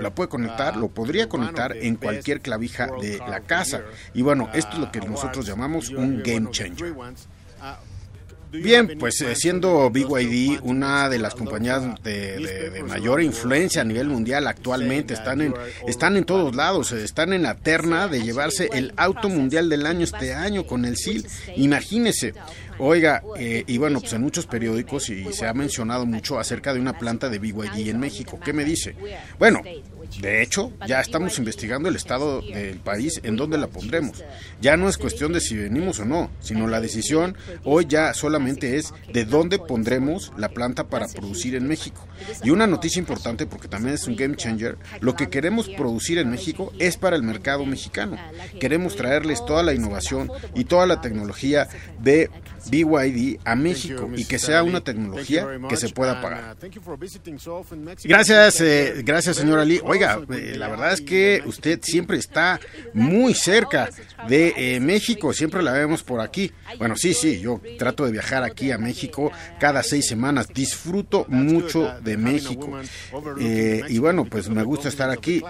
La 0.01 0.13
puede 0.13 0.29
conectar, 0.29 0.75
lo 0.75 0.89
podría 0.89 1.29
conectar 1.29 1.75
en 1.75 1.95
cualquier 1.95 2.41
clavija 2.41 2.87
de 3.01 3.17
la 3.17 3.41
casa. 3.41 3.81
Y 4.13 4.21
bueno, 4.21 4.49
esto 4.53 4.73
es 4.73 4.79
lo 4.79 4.91
que 4.91 4.99
nosotros 5.01 5.45
llamamos 5.45 5.89
un 5.89 6.21
game 6.23 6.49
changer. 6.51 6.93
Bien, 8.53 8.97
pues 8.99 9.19
eh, 9.21 9.35
siendo 9.35 9.89
BYD 9.89 10.59
una 10.61 11.09
de 11.09 11.17
las 11.17 11.33
compañías 11.33 11.81
de, 12.03 12.83
mayor 12.87 13.21
influencia 13.21 13.81
a 13.81 13.85
nivel 13.85 14.07
mundial 14.07 14.47
actualmente, 14.47 15.15
están 15.15 15.41
en, 15.41 15.53
están 15.87 16.17
en 16.17 16.23
todos 16.23 16.55
lados, 16.55 16.91
están 16.91 17.33
en 17.33 17.43
la 17.43 17.55
terna 17.55 18.07
de 18.07 18.21
llevarse 18.21 18.69
el 18.73 18.93
auto 18.95 19.27
mundial 19.27 19.69
del 19.69 19.85
año 19.87 20.03
este 20.03 20.33
año 20.35 20.67
con 20.67 20.85
el 20.85 20.97
SIL. 20.97 21.25
Imagínese. 21.55 22.33
Oiga, 22.79 23.23
eh, 23.37 23.63
y 23.67 23.77
bueno, 23.77 23.99
pues 23.99 24.13
en 24.13 24.21
muchos 24.21 24.45
periódicos 24.45 25.09
y 25.09 25.31
se 25.33 25.47
ha 25.47 25.53
mencionado 25.53 26.05
mucho 26.05 26.39
acerca 26.39 26.73
de 26.73 26.79
una 26.79 26.97
planta 26.97 27.29
de 27.29 27.39
BYD 27.39 27.89
en 27.89 27.99
México. 27.99 28.39
¿Qué 28.43 28.53
me 28.53 28.63
dice? 28.63 28.95
Bueno, 29.37 29.61
de 30.21 30.41
hecho, 30.41 30.71
ya 30.87 31.01
estamos 31.01 31.37
investigando 31.39 31.89
el 31.89 31.95
estado 31.95 32.41
del 32.41 32.79
país 32.79 33.19
en 33.23 33.35
donde 33.35 33.57
la 33.57 33.67
pondremos. 33.67 34.23
Ya 34.61 34.77
no 34.77 34.89
es 34.89 34.97
cuestión 34.97 35.33
de 35.33 35.41
si 35.41 35.55
venimos 35.55 35.99
o 35.99 36.05
no, 36.05 36.29
sino 36.39 36.67
la 36.67 36.81
decisión 36.81 37.35
hoy 37.63 37.85
ya 37.87 38.13
solamente 38.13 38.77
es 38.77 38.93
de 39.11 39.25
dónde 39.25 39.59
pondremos 39.59 40.31
la 40.37 40.49
planta 40.49 40.87
para 40.87 41.07
producir 41.07 41.55
en 41.55 41.67
México. 41.67 42.07
Y 42.43 42.51
una 42.51 42.67
noticia 42.67 42.99
importante 42.99 43.45
porque 43.45 43.67
también 43.67 43.95
es 43.95 44.07
un 44.07 44.15
game 44.15 44.35
changer, 44.35 44.77
lo 45.01 45.15
que 45.15 45.29
queremos 45.29 45.69
producir 45.69 46.17
en 46.17 46.29
México 46.29 46.71
es 46.79 46.97
para 46.97 47.15
el 47.15 47.23
mercado 47.23 47.65
mexicano. 47.65 48.17
Queremos 48.59 48.95
traerles 48.95 49.43
toda 49.45 49.63
la 49.63 49.73
innovación 49.73 50.31
y 50.55 50.65
toda 50.65 50.85
la 50.85 51.01
tecnología 51.01 51.67
de 52.01 52.29
BYD 52.69 53.39
a 53.43 53.55
México 53.55 54.09
y 54.15 54.25
que 54.25 54.39
sea 54.39 54.63
una 54.63 54.81
tecnología 54.81 55.47
que 55.69 55.77
se 55.77 55.89
pueda 55.89 56.21
pagar. 56.21 56.55
Gracias, 58.03 58.61
eh, 58.61 59.01
gracias 59.03 59.37
señora 59.37 59.65
Lee. 59.65 59.81
Oiga, 59.83 60.19
eh, 60.29 60.55
la 60.57 60.67
verdad 60.67 60.93
es 60.93 61.01
que 61.01 61.41
usted 61.45 61.79
siempre 61.81 62.17
está 62.17 62.59
muy 62.93 63.33
cerca 63.33 63.89
de 64.27 64.53
eh, 64.55 64.79
México, 64.79 65.33
siempre 65.33 65.61
la 65.61 65.73
vemos 65.73 66.03
por 66.03 66.21
aquí. 66.21 66.51
Bueno, 66.77 66.95
sí, 66.95 67.13
sí, 67.13 67.39
yo 67.39 67.61
trato 67.77 68.05
de 68.05 68.11
viajar 68.11 68.43
aquí 68.43 68.71
a 68.71 68.77
México 68.77 69.31
cada 69.59 69.83
seis 69.83 70.07
semanas, 70.07 70.47
disfruto 70.47 71.25
mucho 71.27 71.93
de 72.01 72.17
México. 72.17 72.69
y 73.39 73.97
bueno, 73.99 74.25
pues 74.25 74.49
me 74.49 74.63
gusta 74.63 74.89
estar 74.89 75.09
aquí. 75.09 75.41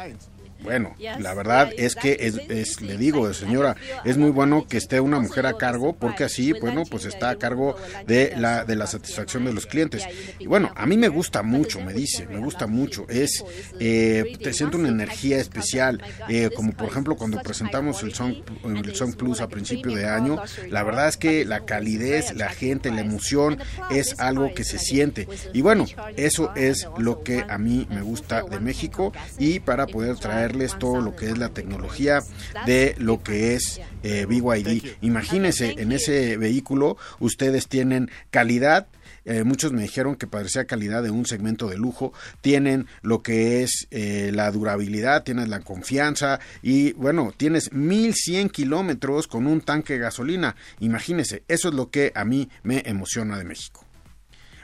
Bueno, 0.64 0.96
la 1.20 1.34
verdad 1.34 1.72
es 1.78 1.96
que 1.96 2.18
es, 2.20 2.82
le 2.82 2.98
digo, 2.98 3.32
señora, 3.34 3.76
es 4.06 4.18
muy 4.18 4.32
bueno 4.32 4.66
que 4.68 4.78
esté 4.78 5.00
una 5.00 5.20
mujer 5.20 5.46
a 5.46 5.58
cargo 5.58 5.94
porque 5.94 6.24
así, 6.24 6.54
bueno, 6.54 6.84
pues 6.90 7.06
está 7.06 7.30
a 7.30 7.36
cargo 7.36 7.76
de 8.08 8.34
la 8.38 8.64
de 8.66 8.76
la 8.76 8.88
satisfacción 8.88 9.46
de 9.46 9.54
los 9.54 9.66
clientes. 9.66 10.06
Y 10.40 10.48
bueno, 10.48 10.72
a 10.76 10.86
mí 10.86 10.98
me 10.98 11.10
gusta 11.10 11.44
mucho, 11.44 11.82
me 11.82 11.94
dice, 11.94 12.26
me 12.28 12.40
gusta 12.40 12.68
mucho. 12.68 13.06
Es 13.10 13.44
eh, 13.80 14.38
te 14.42 14.54
siento 14.54 14.78
una 14.78 14.90
energía 14.90 15.38
especial, 15.38 16.02
eh, 16.30 16.50
como 16.56 16.72
por 16.72 16.88
ejemplo 16.88 17.16
cuando 17.16 17.42
presentamos 17.42 18.04
el 18.04 18.14
Song 18.14 18.36
el 18.64 18.96
Song 18.96 19.16
Plus 19.16 19.42
a 19.42 19.48
principio 19.48 19.94
de 19.94 20.08
año. 20.08 20.42
La 20.70 20.84
verdad 20.84 21.08
es 21.08 21.18
que 21.18 21.46
la 21.46 21.66
calidez, 21.66 22.34
la 22.36 22.50
gente, 22.50 22.92
la 22.92 23.02
emoción 23.02 23.60
es 23.92 24.20
algo 24.20 24.54
que 24.54 24.64
se 24.64 24.80
siente. 24.80 25.28
Y 25.54 25.62
bueno, 25.62 25.86
eso 26.16 26.54
es 26.56 26.88
lo 26.98 27.24
que 27.24 27.46
a 27.48 27.58
mí 27.58 27.88
me 27.90 28.02
gusta 28.02 28.44
de 28.44 28.60
México 28.60 29.14
y 29.38 29.60
para 29.60 29.88
poder 29.88 30.18
traer 30.18 30.53
todo 30.80 31.02
lo 31.02 31.16
que 31.16 31.28
es 31.28 31.38
la 31.38 31.50
tecnología 31.50 32.22
de 32.66 32.96
lo 32.98 33.24
que 33.24 33.56
es 33.56 33.82
eh, 34.04 34.26
BYD. 34.26 34.98
Imagínense, 35.02 35.76
en 35.78 35.92
ese 35.92 36.38
vehículo 36.38 36.98
ustedes 37.20 37.68
tienen 37.68 38.10
calidad, 38.32 38.88
eh, 39.26 39.44
muchos 39.44 39.72
me 39.72 39.84
dijeron 39.84 40.16
que 40.16 40.28
parecía 40.28 40.66
calidad 40.66 41.04
de 41.04 41.12
un 41.12 41.26
segmento 41.26 41.68
de 41.68 41.78
lujo. 41.78 42.14
Tienen 42.42 42.88
lo 43.02 43.22
que 43.22 43.64
es 43.64 43.88
eh, 43.92 44.32
la 44.34 44.52
durabilidad, 44.52 45.24
tienes 45.24 45.48
la 45.48 45.62
confianza 45.62 46.40
y 46.62 46.94
bueno, 46.94 47.34
tienes 47.36 47.72
1100 47.72 48.50
kilómetros 48.50 49.28
con 49.28 49.48
un 49.48 49.62
tanque 49.62 49.94
de 49.94 50.00
gasolina. 50.00 50.56
Imagínense, 50.80 51.44
eso 51.48 51.70
es 51.70 51.76
lo 51.76 51.90
que 51.90 52.12
a 52.16 52.26
mí 52.26 52.50
me 52.64 52.84
emociona 52.86 53.38
de 53.38 53.46
México. 53.46 53.83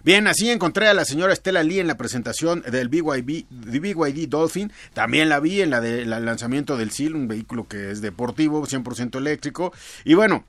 Bien, 0.04 0.28
así 0.28 0.50
encontré 0.50 0.88
a 0.88 0.94
la 0.94 1.04
señora 1.04 1.34
Estela 1.34 1.62
Lee 1.62 1.80
en 1.80 1.88
la 1.88 1.98
presentación 1.98 2.62
del 2.62 2.88
BYD, 2.88 3.48
BYD 3.50 4.30
Dolphin. 4.30 4.72
También 4.94 5.28
la 5.28 5.42
vi 5.42 5.60
en 5.62 5.72
la 5.72 5.82
del 5.82 6.10
lanzamiento 6.10 6.78
del 6.78 6.92
SIL, 6.92 7.16
un 7.16 7.28
vehículo 7.28 7.68
que 7.68 7.92
es 7.92 8.00
deportivo, 8.02 8.66
100% 8.66 9.18
eléctrico. 9.18 9.74
Y 10.06 10.14
bueno, 10.14 10.46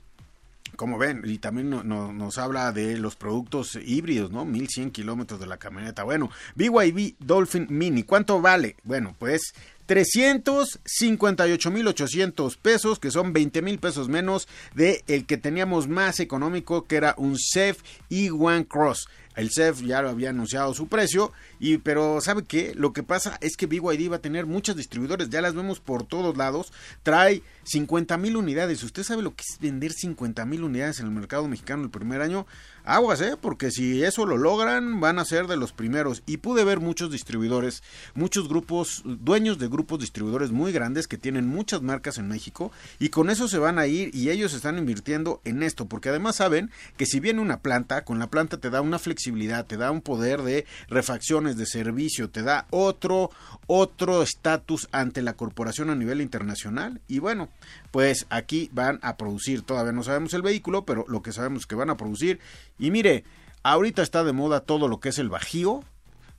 como 0.77 0.97
ven, 0.97 1.23
y 1.25 1.39
también 1.39 1.69
nos 1.69 2.37
habla 2.37 2.71
de 2.71 2.97
los 2.97 3.17
productos 3.17 3.77
híbridos, 3.85 4.31
¿no? 4.31 4.45
1100 4.45 4.91
kilómetros 4.91 5.37
de 5.39 5.47
la 5.47 5.57
camioneta. 5.57 6.03
Bueno, 6.03 6.31
BYD 6.55 7.15
Dolphin 7.19 7.67
Mini, 7.69 8.03
¿cuánto 8.03 8.39
vale? 8.39 8.77
Bueno, 8.83 9.13
pues 9.19 9.53
358.800 9.87 12.57
pesos, 12.57 12.99
que 12.99 13.11
son 13.11 13.33
20 13.33 13.61
mil 13.61 13.79
pesos 13.79 14.07
menos 14.07 14.47
de 14.73 15.03
el 15.07 15.25
que 15.25 15.35
teníamos 15.35 15.89
más 15.89 16.21
económico, 16.21 16.85
que 16.85 16.95
era 16.95 17.15
un 17.17 17.35
CEF 17.37 17.81
E1 18.09 18.69
Cross. 18.69 19.09
El 19.35 19.49
CEF 19.51 19.81
ya 19.81 20.01
lo 20.01 20.09
había 20.09 20.29
anunciado 20.29 20.73
su 20.73 20.87
precio, 20.87 21.31
y, 21.59 21.77
pero 21.77 22.19
¿sabe 22.21 22.43
qué? 22.43 22.73
Lo 22.75 22.93
que 22.93 23.03
pasa 23.03 23.37
es 23.41 23.55
que 23.55 23.65
BYD 23.65 24.11
va 24.11 24.17
a 24.17 24.21
tener 24.21 24.45
muchos 24.45 24.75
distribuidores, 24.75 25.29
ya 25.29 25.41
las 25.41 25.55
vemos 25.55 25.79
por 25.79 26.05
todos 26.05 26.35
lados. 26.37 26.73
Trae 27.03 27.43
50 27.63 28.17
mil 28.17 28.37
unidades. 28.37 28.83
¿Usted 28.83 29.03
sabe 29.03 29.21
lo 29.21 29.35
que 29.35 29.43
es 29.47 29.59
vender 29.59 29.93
50 29.93 30.45
mil 30.45 30.63
unidades 30.63 30.99
en 30.99 31.05
el 31.05 31.11
mercado 31.11 31.47
mexicano 31.47 31.83
el 31.83 31.89
primer 31.89 32.21
año? 32.21 32.45
Aguas, 32.83 33.21
¿eh? 33.21 33.37
Porque 33.39 33.71
si 33.71 34.03
eso 34.03 34.25
lo 34.25 34.37
logran, 34.37 34.99
van 34.99 35.19
a 35.19 35.25
ser 35.25 35.47
de 35.47 35.57
los 35.57 35.71
primeros. 35.71 36.23
Y 36.25 36.37
pude 36.37 36.63
ver 36.63 36.79
muchos 36.79 37.11
distribuidores, 37.11 37.83
muchos 38.15 38.47
grupos, 38.47 39.01
dueños 39.05 39.59
de 39.59 39.67
grupos 39.67 39.99
distribuidores 39.99 40.51
muy 40.51 40.71
grandes 40.71 41.07
que 41.07 41.17
tienen 41.17 41.47
muchas 41.47 41.81
marcas 41.81 42.17
en 42.17 42.27
México 42.27 42.71
y 42.99 43.09
con 43.09 43.29
eso 43.29 43.47
se 43.47 43.57
van 43.57 43.79
a 43.79 43.87
ir 43.87 44.13
y 44.13 44.29
ellos 44.29 44.53
están 44.53 44.77
invirtiendo 44.77 45.41
en 45.43 45.63
esto, 45.63 45.85
porque 45.85 46.09
además 46.09 46.37
saben 46.37 46.71
que 46.97 47.05
si 47.05 47.19
viene 47.19 47.41
una 47.41 47.59
planta, 47.59 48.03
con 48.03 48.19
la 48.19 48.27
planta 48.27 48.57
te 48.57 48.69
da 48.69 48.81
una 48.81 48.99
flexibilidad, 48.99 49.65
te 49.65 49.77
da 49.77 49.91
un 49.91 50.01
poder 50.01 50.41
de 50.41 50.65
refacciones, 50.87 51.57
de 51.57 51.65
servicio, 51.65 52.29
te 52.29 52.43
da 52.43 52.67
otro, 52.69 53.31
otro 53.67 54.23
estatus 54.23 54.87
ante 54.91 55.21
la 55.21 55.33
corporación 55.33 55.89
a 55.89 55.95
nivel 55.95 56.21
internacional. 56.21 57.01
Y 57.07 57.19
bueno, 57.19 57.49
pues 57.91 58.25
aquí 58.29 58.69
van 58.73 58.99
a 59.01 59.17
producir, 59.17 59.61
todavía 59.61 59.91
no 59.91 60.03
sabemos 60.03 60.33
el 60.33 60.41
vehículo, 60.41 60.85
pero 60.85 61.05
lo 61.07 61.21
que 61.21 61.31
sabemos 61.31 61.61
es 61.61 61.67
que 61.67 61.75
van 61.75 61.89
a 61.89 61.97
producir. 61.97 62.39
Y 62.81 62.89
mire, 62.89 63.23
ahorita 63.61 64.01
está 64.01 64.23
de 64.23 64.33
moda 64.33 64.61
todo 64.61 64.87
lo 64.87 64.99
que 64.99 65.09
es 65.09 65.19
el 65.19 65.29
Bajío, 65.29 65.83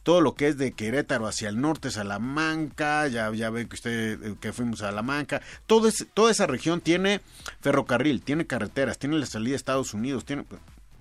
todo 0.02 0.20
lo 0.20 0.34
que 0.34 0.48
es 0.48 0.58
de 0.58 0.72
Querétaro 0.72 1.28
hacia 1.28 1.48
el 1.48 1.60
norte, 1.60 1.92
Salamanca, 1.92 3.06
ya, 3.06 3.32
ya 3.32 3.48
ve 3.48 3.68
que 3.68 3.76
usted 3.76 4.24
eh, 4.24 4.34
que 4.40 4.52
fuimos 4.52 4.82
a 4.82 4.86
Salamanca, 4.86 5.40
toda 5.66 6.30
esa 6.32 6.46
región 6.48 6.80
tiene 6.80 7.20
ferrocarril, 7.60 8.22
tiene 8.22 8.44
carreteras, 8.44 8.98
tiene 8.98 9.18
la 9.18 9.26
salida 9.26 9.54
a 9.54 9.56
Estados 9.56 9.94
Unidos, 9.94 10.24
tiene 10.24 10.44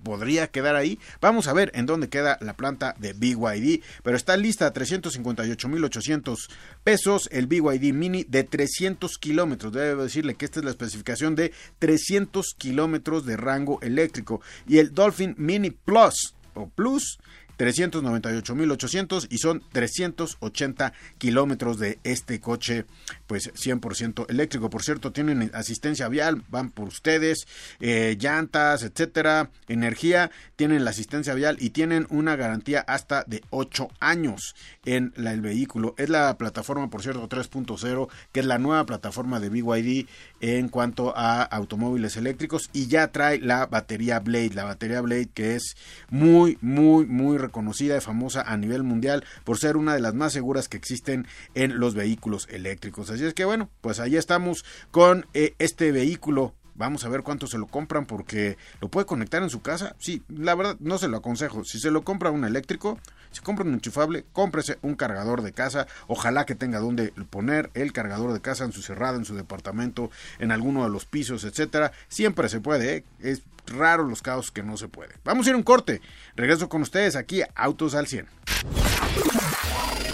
podría 0.02 0.48
quedar 0.48 0.76
ahí. 0.76 0.98
Vamos 1.20 1.48
a 1.48 1.52
ver 1.52 1.70
en 1.74 1.86
dónde 1.86 2.08
queda 2.08 2.38
la 2.40 2.54
planta 2.54 2.94
de 2.98 3.12
BYD, 3.12 3.82
pero 4.02 4.16
está 4.16 4.36
lista 4.36 4.66
a 4.66 4.72
358.800 4.72 6.48
pesos 6.84 7.28
el 7.32 7.46
BYD 7.46 7.92
Mini 7.92 8.24
de 8.24 8.44
300 8.44 9.18
kilómetros. 9.18 9.72
Debo 9.72 10.02
decirle 10.02 10.34
que 10.34 10.44
esta 10.44 10.60
es 10.60 10.64
la 10.64 10.70
especificación 10.70 11.34
de 11.34 11.52
300 11.78 12.54
kilómetros 12.58 13.26
de 13.26 13.36
rango 13.36 13.80
eléctrico 13.82 14.40
y 14.66 14.78
el 14.78 14.94
Dolphin 14.94 15.34
Mini 15.38 15.70
Plus 15.70 16.34
o 16.54 16.68
Plus 16.68 17.18
398.800 17.62 19.28
y 19.30 19.38
son 19.38 19.62
380 19.70 20.92
kilómetros 21.18 21.78
de 21.78 22.00
este 22.02 22.40
coche 22.40 22.86
pues 23.28 23.52
100% 23.54 24.26
eléctrico. 24.28 24.68
Por 24.68 24.82
cierto, 24.82 25.12
tienen 25.12 25.50
asistencia 25.54 26.08
vial, 26.08 26.42
van 26.48 26.70
por 26.70 26.88
ustedes, 26.88 27.46
eh, 27.78 28.16
llantas, 28.18 28.82
etcétera, 28.82 29.50
energía, 29.68 30.32
tienen 30.56 30.84
la 30.84 30.90
asistencia 30.90 31.34
vial 31.34 31.56
y 31.60 31.70
tienen 31.70 32.08
una 32.10 32.34
garantía 32.34 32.80
hasta 32.80 33.22
de 33.28 33.42
8 33.50 33.88
años 34.00 34.56
en 34.84 35.12
el 35.16 35.40
vehículo. 35.40 35.94
Es 35.98 36.08
la 36.08 36.36
plataforma, 36.36 36.90
por 36.90 37.02
cierto, 37.02 37.28
3.0, 37.28 38.08
que 38.32 38.40
es 38.40 38.46
la 38.46 38.58
nueva 38.58 38.84
plataforma 38.86 39.38
de 39.38 39.50
BYD 39.50 40.08
en 40.40 40.68
cuanto 40.68 41.16
a 41.16 41.42
automóviles 41.42 42.16
eléctricos 42.16 42.70
y 42.72 42.88
ya 42.88 43.12
trae 43.12 43.38
la 43.38 43.66
batería 43.66 44.18
Blade, 44.18 44.54
la 44.54 44.64
batería 44.64 45.00
Blade 45.00 45.28
que 45.32 45.54
es 45.54 45.76
muy, 46.10 46.58
muy, 46.60 47.06
muy 47.06 47.38
reconocida 47.52 47.98
y 47.98 48.00
famosa 48.00 48.40
a 48.40 48.56
nivel 48.56 48.82
mundial 48.82 49.24
por 49.44 49.58
ser 49.58 49.76
una 49.76 49.92
de 49.92 50.00
las 50.00 50.14
más 50.14 50.32
seguras 50.32 50.68
que 50.68 50.78
existen 50.78 51.26
en 51.54 51.78
los 51.78 51.94
vehículos 51.94 52.48
eléctricos. 52.50 53.10
Así 53.10 53.26
es 53.26 53.34
que 53.34 53.44
bueno, 53.44 53.68
pues 53.82 54.00
ahí 54.00 54.16
estamos 54.16 54.64
con 54.90 55.26
eh, 55.34 55.54
este 55.58 55.92
vehículo 55.92 56.54
Vamos 56.74 57.04
a 57.04 57.10
ver 57.10 57.22
cuánto 57.22 57.46
se 57.46 57.58
lo 57.58 57.66
compran 57.66 58.06
porque 58.06 58.56
lo 58.80 58.88
puede 58.88 59.04
conectar 59.04 59.42
en 59.42 59.50
su 59.50 59.60
casa. 59.60 59.94
Sí, 59.98 60.22
la 60.28 60.54
verdad 60.54 60.76
no 60.80 60.96
se 60.96 61.06
lo 61.06 61.18
aconsejo. 61.18 61.64
Si 61.64 61.78
se 61.78 61.90
lo 61.90 62.02
compra 62.02 62.30
un 62.30 62.44
eléctrico, 62.44 62.98
si 63.30 63.42
compra 63.42 63.66
un 63.66 63.74
enchufable, 63.74 64.24
cómprese 64.32 64.78
un 64.80 64.94
cargador 64.94 65.42
de 65.42 65.52
casa. 65.52 65.86
Ojalá 66.06 66.46
que 66.46 66.54
tenga 66.54 66.80
donde 66.80 67.12
poner 67.28 67.70
el 67.74 67.92
cargador 67.92 68.32
de 68.32 68.40
casa 68.40 68.64
en 68.64 68.72
su 68.72 68.80
cerrada, 68.80 69.18
en 69.18 69.26
su 69.26 69.34
departamento, 69.34 70.10
en 70.38 70.50
alguno 70.50 70.82
de 70.84 70.88
los 70.88 71.04
pisos, 71.04 71.44
etcétera. 71.44 71.92
Siempre 72.08 72.48
se 72.48 72.60
puede. 72.60 72.96
¿eh? 72.96 73.04
Es 73.20 73.42
raro 73.72 74.04
los 74.04 74.22
casos 74.22 74.50
que 74.50 74.62
no 74.62 74.76
se 74.76 74.88
puede. 74.88 75.14
Vamos 75.24 75.46
a 75.46 75.50
ir 75.50 75.54
a 75.54 75.58
un 75.58 75.62
corte. 75.62 76.00
Regreso 76.36 76.68
con 76.68 76.82
ustedes 76.82 77.16
aquí 77.16 77.42
a 77.42 77.48
Autos 77.54 77.94
al 77.94 78.06
100. 78.06 78.26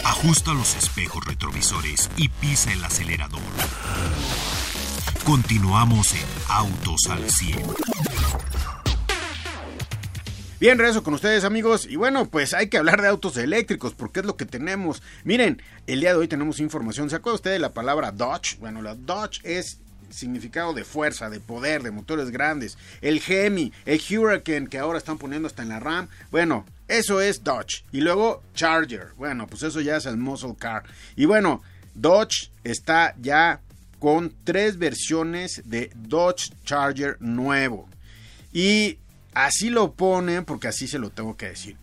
Ajusta 0.05 0.53
los 0.53 0.75
espejos 0.77 1.25
retrovisores 1.25 2.11
y 2.17 2.29
pisa 2.29 2.73
el 2.73 2.83
acelerador. 2.83 3.41
Continuamos 5.25 6.15
en 6.15 6.27
Autos 6.49 7.07
al 7.09 7.31
100. 7.31 7.63
Bien, 10.61 10.77
regreso 10.77 11.05
con 11.05 11.15
ustedes 11.15 11.45
amigos 11.45 11.87
y 11.89 11.95
bueno, 11.95 12.27
pues 12.27 12.53
hay 12.53 12.69
que 12.69 12.79
hablar 12.79 13.01
de 13.01 13.07
autos 13.07 13.37
eléctricos 13.37 13.95
porque 13.95 14.21
es 14.21 14.27
lo 14.27 14.37
que 14.37 14.45
tenemos. 14.45 15.03
Miren, 15.23 15.63
el 15.87 16.01
día 16.01 16.11
de 16.11 16.19
hoy 16.19 16.27
tenemos 16.27 16.59
información. 16.59 17.11
¿Se 17.11 17.17
acuerda 17.17 17.37
usted 17.37 17.53
de 17.53 17.61
la 17.61 17.75
palabra 17.75 18.11
Dodge? 18.11 18.59
Bueno, 18.59 18.83
la 18.83 18.97
Dodge 18.97 19.41
es 19.45 19.79
significado 20.11 20.73
de 20.75 20.85
fuerza, 20.85 21.31
de 21.31 21.41
poder, 21.41 21.83
de 21.83 21.91
motores 21.91 22.31
grandes. 22.31 22.79
El 23.01 23.23
Hemi, 23.27 23.73
el 23.87 24.01
Hurricane 24.01 24.69
que 24.69 24.79
ahora 24.79 24.99
están 24.99 25.19
poniendo 25.19 25.47
hasta 25.47 25.63
en 25.63 25.69
la 25.71 25.81
RAM. 25.81 26.09
Bueno, 26.31 26.65
eso 26.87 27.21
es 27.21 27.45
Dodge. 27.45 27.85
Y 27.93 28.01
luego 28.01 28.43
Charger. 28.55 29.09
Bueno, 29.17 29.47
pues 29.47 29.63
eso 29.63 29.81
ya 29.81 29.97
es 29.97 30.07
el 30.07 30.17
muscle 30.17 30.55
car. 30.59 30.85
Y 31.17 31.25
bueno, 31.25 31.63
Dodge 31.95 32.51
está 32.65 33.15
ya 33.21 33.61
con 33.99 34.35
tres 34.45 34.79
versiones 34.79 35.63
de 35.65 35.91
Dodge 35.95 36.53
Charger 36.65 37.17
nuevo. 37.21 37.89
Y 38.53 38.99
Así 39.39 39.71
lo 39.71 39.93
ponen 39.93 40.45
porque 40.45 40.67
así 40.67 40.89
se 40.89 40.99
lo 40.99 41.11
tengo 41.11 41.37
que 41.37 41.51
decir. 41.51 41.77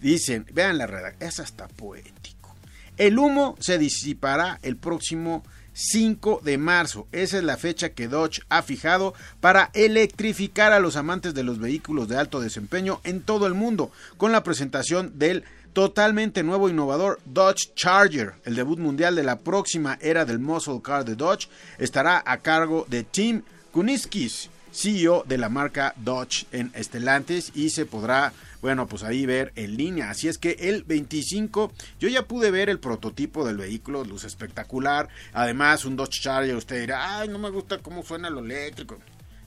Dicen, 0.00 0.44
vean 0.52 0.76
la 0.76 0.88
redacción, 0.88 1.28
es 1.28 1.38
hasta 1.38 1.68
poético. 1.68 2.52
El 2.96 3.16
humo 3.16 3.56
se 3.60 3.78
disipará 3.78 4.58
el 4.62 4.76
próximo 4.76 5.44
5 5.76 6.40
de 6.42 6.56
marzo. 6.56 7.06
Esa 7.12 7.36
es 7.36 7.44
la 7.44 7.58
fecha 7.58 7.90
que 7.90 8.08
Dodge 8.08 8.40
ha 8.48 8.62
fijado 8.62 9.12
para 9.40 9.70
electrificar 9.74 10.72
a 10.72 10.80
los 10.80 10.96
amantes 10.96 11.34
de 11.34 11.44
los 11.44 11.58
vehículos 11.58 12.08
de 12.08 12.16
alto 12.16 12.40
desempeño 12.40 13.00
en 13.04 13.20
todo 13.20 13.46
el 13.46 13.52
mundo, 13.52 13.92
con 14.16 14.32
la 14.32 14.42
presentación 14.42 15.18
del 15.18 15.44
totalmente 15.74 16.42
nuevo 16.42 16.70
innovador 16.70 17.20
Dodge 17.26 17.74
Charger. 17.74 18.32
El 18.46 18.54
debut 18.54 18.78
mundial 18.78 19.14
de 19.14 19.22
la 19.22 19.38
próxima 19.38 19.98
era 20.00 20.24
del 20.24 20.38
muscle 20.38 20.80
car 20.82 21.04
de 21.04 21.14
Dodge 21.14 21.48
estará 21.76 22.22
a 22.24 22.38
cargo 22.38 22.86
de 22.88 23.04
Tim 23.04 23.42
Kuniskis 23.72 24.48
CEO 24.76 25.24
de 25.26 25.38
la 25.38 25.48
marca 25.48 25.94
Dodge 25.96 26.46
en 26.52 26.70
Estelantes 26.74 27.50
y 27.54 27.70
se 27.70 27.86
podrá, 27.86 28.32
bueno, 28.66 28.88
pues 28.88 29.04
ahí 29.04 29.26
ver 29.26 29.52
en 29.54 29.76
línea. 29.76 30.10
Así 30.10 30.26
es 30.26 30.38
que 30.38 30.56
el 30.58 30.82
25, 30.82 31.72
yo 32.00 32.08
ya 32.08 32.26
pude 32.26 32.50
ver 32.50 32.68
el 32.68 32.80
prototipo 32.80 33.46
del 33.46 33.58
vehículo, 33.58 34.02
luz 34.02 34.24
espectacular. 34.24 35.08
Además, 35.32 35.84
un 35.84 35.94
Dodge 35.94 36.20
Charger, 36.20 36.56
usted 36.56 36.80
dirá, 36.80 37.20
ay, 37.20 37.28
no 37.28 37.38
me 37.38 37.50
gusta 37.50 37.78
cómo 37.78 38.02
suena 38.02 38.28
lo 38.28 38.40
eléctrico. 38.40 38.98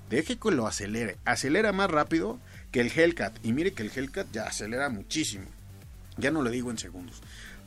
Deje 0.09 0.37
que 0.37 0.51
lo 0.51 0.67
acelere, 0.67 1.17
acelera 1.25 1.73
más 1.73 1.91
rápido 1.91 2.39
que 2.71 2.79
el 2.79 2.97
Hellcat. 2.97 3.35
Y 3.43 3.51
mire 3.51 3.73
que 3.73 3.83
el 3.83 3.91
Hellcat 3.93 4.31
ya 4.31 4.45
acelera 4.45 4.87
muchísimo. 4.87 5.47
Ya 6.15 6.31
no 6.31 6.41
lo 6.41 6.49
digo 6.49 6.71
en 6.71 6.77
segundos. 6.77 7.21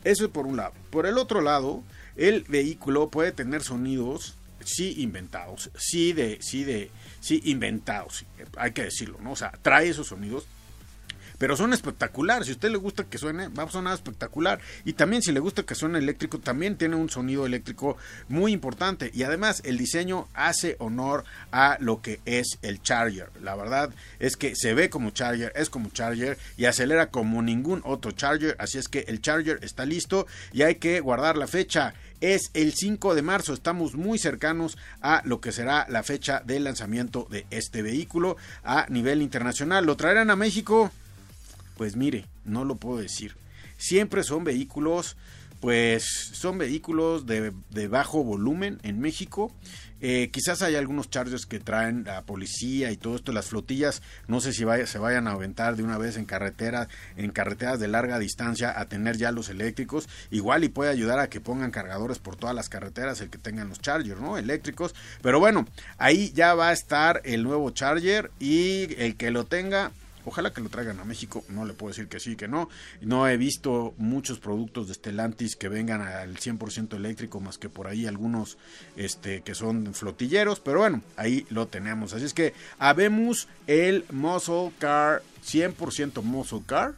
Eso 0.04 0.24
es 0.24 0.30
por 0.30 0.46
un 0.46 0.56
lado. 0.56 0.72
Por 0.88 1.04
el 1.04 1.18
otro 1.18 1.42
lado, 1.42 1.82
el 2.16 2.44
vehículo 2.48 3.10
puede 3.10 3.32
tener 3.32 3.62
sonidos 3.62 4.38
sí 4.64 4.94
inventados, 5.02 5.70
sí 5.76 6.14
de, 6.14 6.38
sí 6.40 6.64
de, 6.64 6.90
sí 7.20 7.42
inventados, 7.44 8.24
hay 8.56 8.72
que 8.72 8.84
decirlo, 8.84 9.18
¿no? 9.20 9.32
O 9.32 9.36
sea, 9.36 9.52
trae 9.60 9.88
esos 9.88 10.06
sonidos 10.06 10.46
pero 11.42 11.56
son 11.56 11.72
espectaculares. 11.72 12.46
Si 12.46 12.52
a 12.52 12.54
usted 12.54 12.70
le 12.70 12.76
gusta 12.76 13.02
que 13.02 13.18
suene, 13.18 13.48
va 13.48 13.64
a 13.64 13.68
sonar 13.68 13.94
espectacular. 13.94 14.60
Y 14.84 14.92
también 14.92 15.22
si 15.22 15.32
le 15.32 15.40
gusta 15.40 15.64
que 15.64 15.74
suene 15.74 15.98
eléctrico, 15.98 16.38
también 16.38 16.76
tiene 16.76 16.94
un 16.94 17.10
sonido 17.10 17.44
eléctrico 17.44 17.96
muy 18.28 18.52
importante. 18.52 19.10
Y 19.12 19.24
además 19.24 19.60
el 19.64 19.76
diseño 19.76 20.28
hace 20.34 20.76
honor 20.78 21.24
a 21.50 21.78
lo 21.80 22.00
que 22.00 22.20
es 22.26 22.60
el 22.62 22.80
Charger. 22.80 23.28
La 23.42 23.56
verdad 23.56 23.90
es 24.20 24.36
que 24.36 24.54
se 24.54 24.72
ve 24.72 24.88
como 24.88 25.10
Charger, 25.10 25.52
es 25.56 25.68
como 25.68 25.90
Charger 25.90 26.38
y 26.56 26.66
acelera 26.66 27.10
como 27.10 27.42
ningún 27.42 27.82
otro 27.84 28.12
Charger. 28.12 28.54
Así 28.60 28.78
es 28.78 28.86
que 28.86 29.00
el 29.08 29.20
Charger 29.20 29.58
está 29.62 29.84
listo 29.84 30.28
y 30.52 30.62
hay 30.62 30.76
que 30.76 31.00
guardar 31.00 31.36
la 31.36 31.48
fecha 31.48 31.92
es 32.20 32.52
el 32.54 32.72
5 32.72 33.16
de 33.16 33.22
marzo. 33.22 33.52
Estamos 33.52 33.96
muy 33.96 34.16
cercanos 34.16 34.78
a 35.00 35.22
lo 35.24 35.40
que 35.40 35.50
será 35.50 35.86
la 35.88 36.04
fecha 36.04 36.40
de 36.46 36.60
lanzamiento 36.60 37.26
de 37.28 37.46
este 37.50 37.82
vehículo 37.82 38.36
a 38.62 38.86
nivel 38.90 39.22
internacional. 39.22 39.84
¿Lo 39.84 39.96
traerán 39.96 40.30
a 40.30 40.36
México? 40.36 40.92
Pues 41.82 41.96
mire, 41.96 42.26
no 42.44 42.64
lo 42.64 42.76
puedo 42.76 42.98
decir. 42.98 43.34
Siempre 43.76 44.22
son 44.22 44.44
vehículos, 44.44 45.16
pues 45.58 46.04
son 46.32 46.56
vehículos 46.56 47.26
de, 47.26 47.50
bajo 47.88 48.22
volumen 48.22 48.78
en 48.84 49.00
México. 49.00 49.52
Eh, 50.00 50.30
quizás 50.32 50.62
hay 50.62 50.76
algunos 50.76 51.10
chargers 51.10 51.44
que 51.44 51.58
traen 51.58 52.04
la 52.04 52.22
policía 52.22 52.92
y 52.92 52.96
todo 52.96 53.16
esto, 53.16 53.32
las 53.32 53.46
flotillas, 53.46 54.00
no 54.28 54.40
sé 54.40 54.52
si 54.52 54.64
se 54.86 54.98
vayan 54.98 55.26
a 55.26 55.32
aventar 55.32 55.74
de 55.74 55.82
una 55.82 55.98
vez 55.98 56.16
en 56.16 56.24
carreteras, 56.24 56.86
en 57.16 57.32
carreteras 57.32 57.80
de 57.80 57.88
larga 57.88 58.20
distancia 58.20 58.78
a 58.78 58.84
tener 58.84 59.16
ya 59.16 59.32
los 59.32 59.48
eléctricos, 59.48 60.08
igual 60.30 60.62
y 60.62 60.68
puede 60.68 60.92
ayudar 60.92 61.18
a 61.18 61.28
que 61.28 61.40
pongan 61.40 61.72
cargadores 61.72 62.20
por 62.20 62.36
todas 62.36 62.54
las 62.54 62.68
carreteras 62.68 63.20
el 63.20 63.28
que 63.28 63.38
tengan 63.38 63.68
los 63.68 63.80
chargers, 63.80 64.20
¿no? 64.20 64.38
Eléctricos, 64.38 64.94
pero 65.20 65.40
bueno, 65.40 65.66
ahí 65.98 66.30
ya 66.32 66.54
va 66.54 66.68
a 66.68 66.72
estar 66.72 67.22
el 67.24 67.42
nuevo 67.42 67.70
charger 67.70 68.30
y 68.38 68.94
el 68.98 69.16
que 69.16 69.32
lo 69.32 69.46
tenga, 69.46 69.90
Ojalá 70.24 70.52
que 70.52 70.60
lo 70.60 70.68
traigan 70.68 71.00
a 71.00 71.04
México, 71.04 71.44
no 71.48 71.64
le 71.64 71.72
puedo 71.72 71.90
decir 71.90 72.08
que 72.08 72.20
sí, 72.20 72.36
que 72.36 72.48
no. 72.48 72.68
No 73.00 73.28
he 73.28 73.36
visto 73.36 73.94
muchos 73.96 74.38
productos 74.38 74.88
de 74.88 74.94
Stellantis 74.94 75.56
que 75.56 75.68
vengan 75.68 76.00
al 76.02 76.36
100% 76.36 76.96
eléctrico, 76.96 77.40
más 77.40 77.58
que 77.58 77.68
por 77.68 77.86
ahí 77.86 78.06
algunos 78.06 78.58
este, 78.96 79.42
que 79.42 79.54
son 79.54 79.94
flotilleros, 79.94 80.60
pero 80.60 80.80
bueno, 80.80 81.02
ahí 81.16 81.46
lo 81.50 81.66
tenemos. 81.66 82.12
Así 82.12 82.24
es 82.24 82.34
que 82.34 82.54
habemos 82.78 83.48
el 83.66 84.04
Muscle 84.10 84.72
Car, 84.78 85.22
100% 85.44 86.22
Muscle 86.22 86.62
Car 86.66 86.94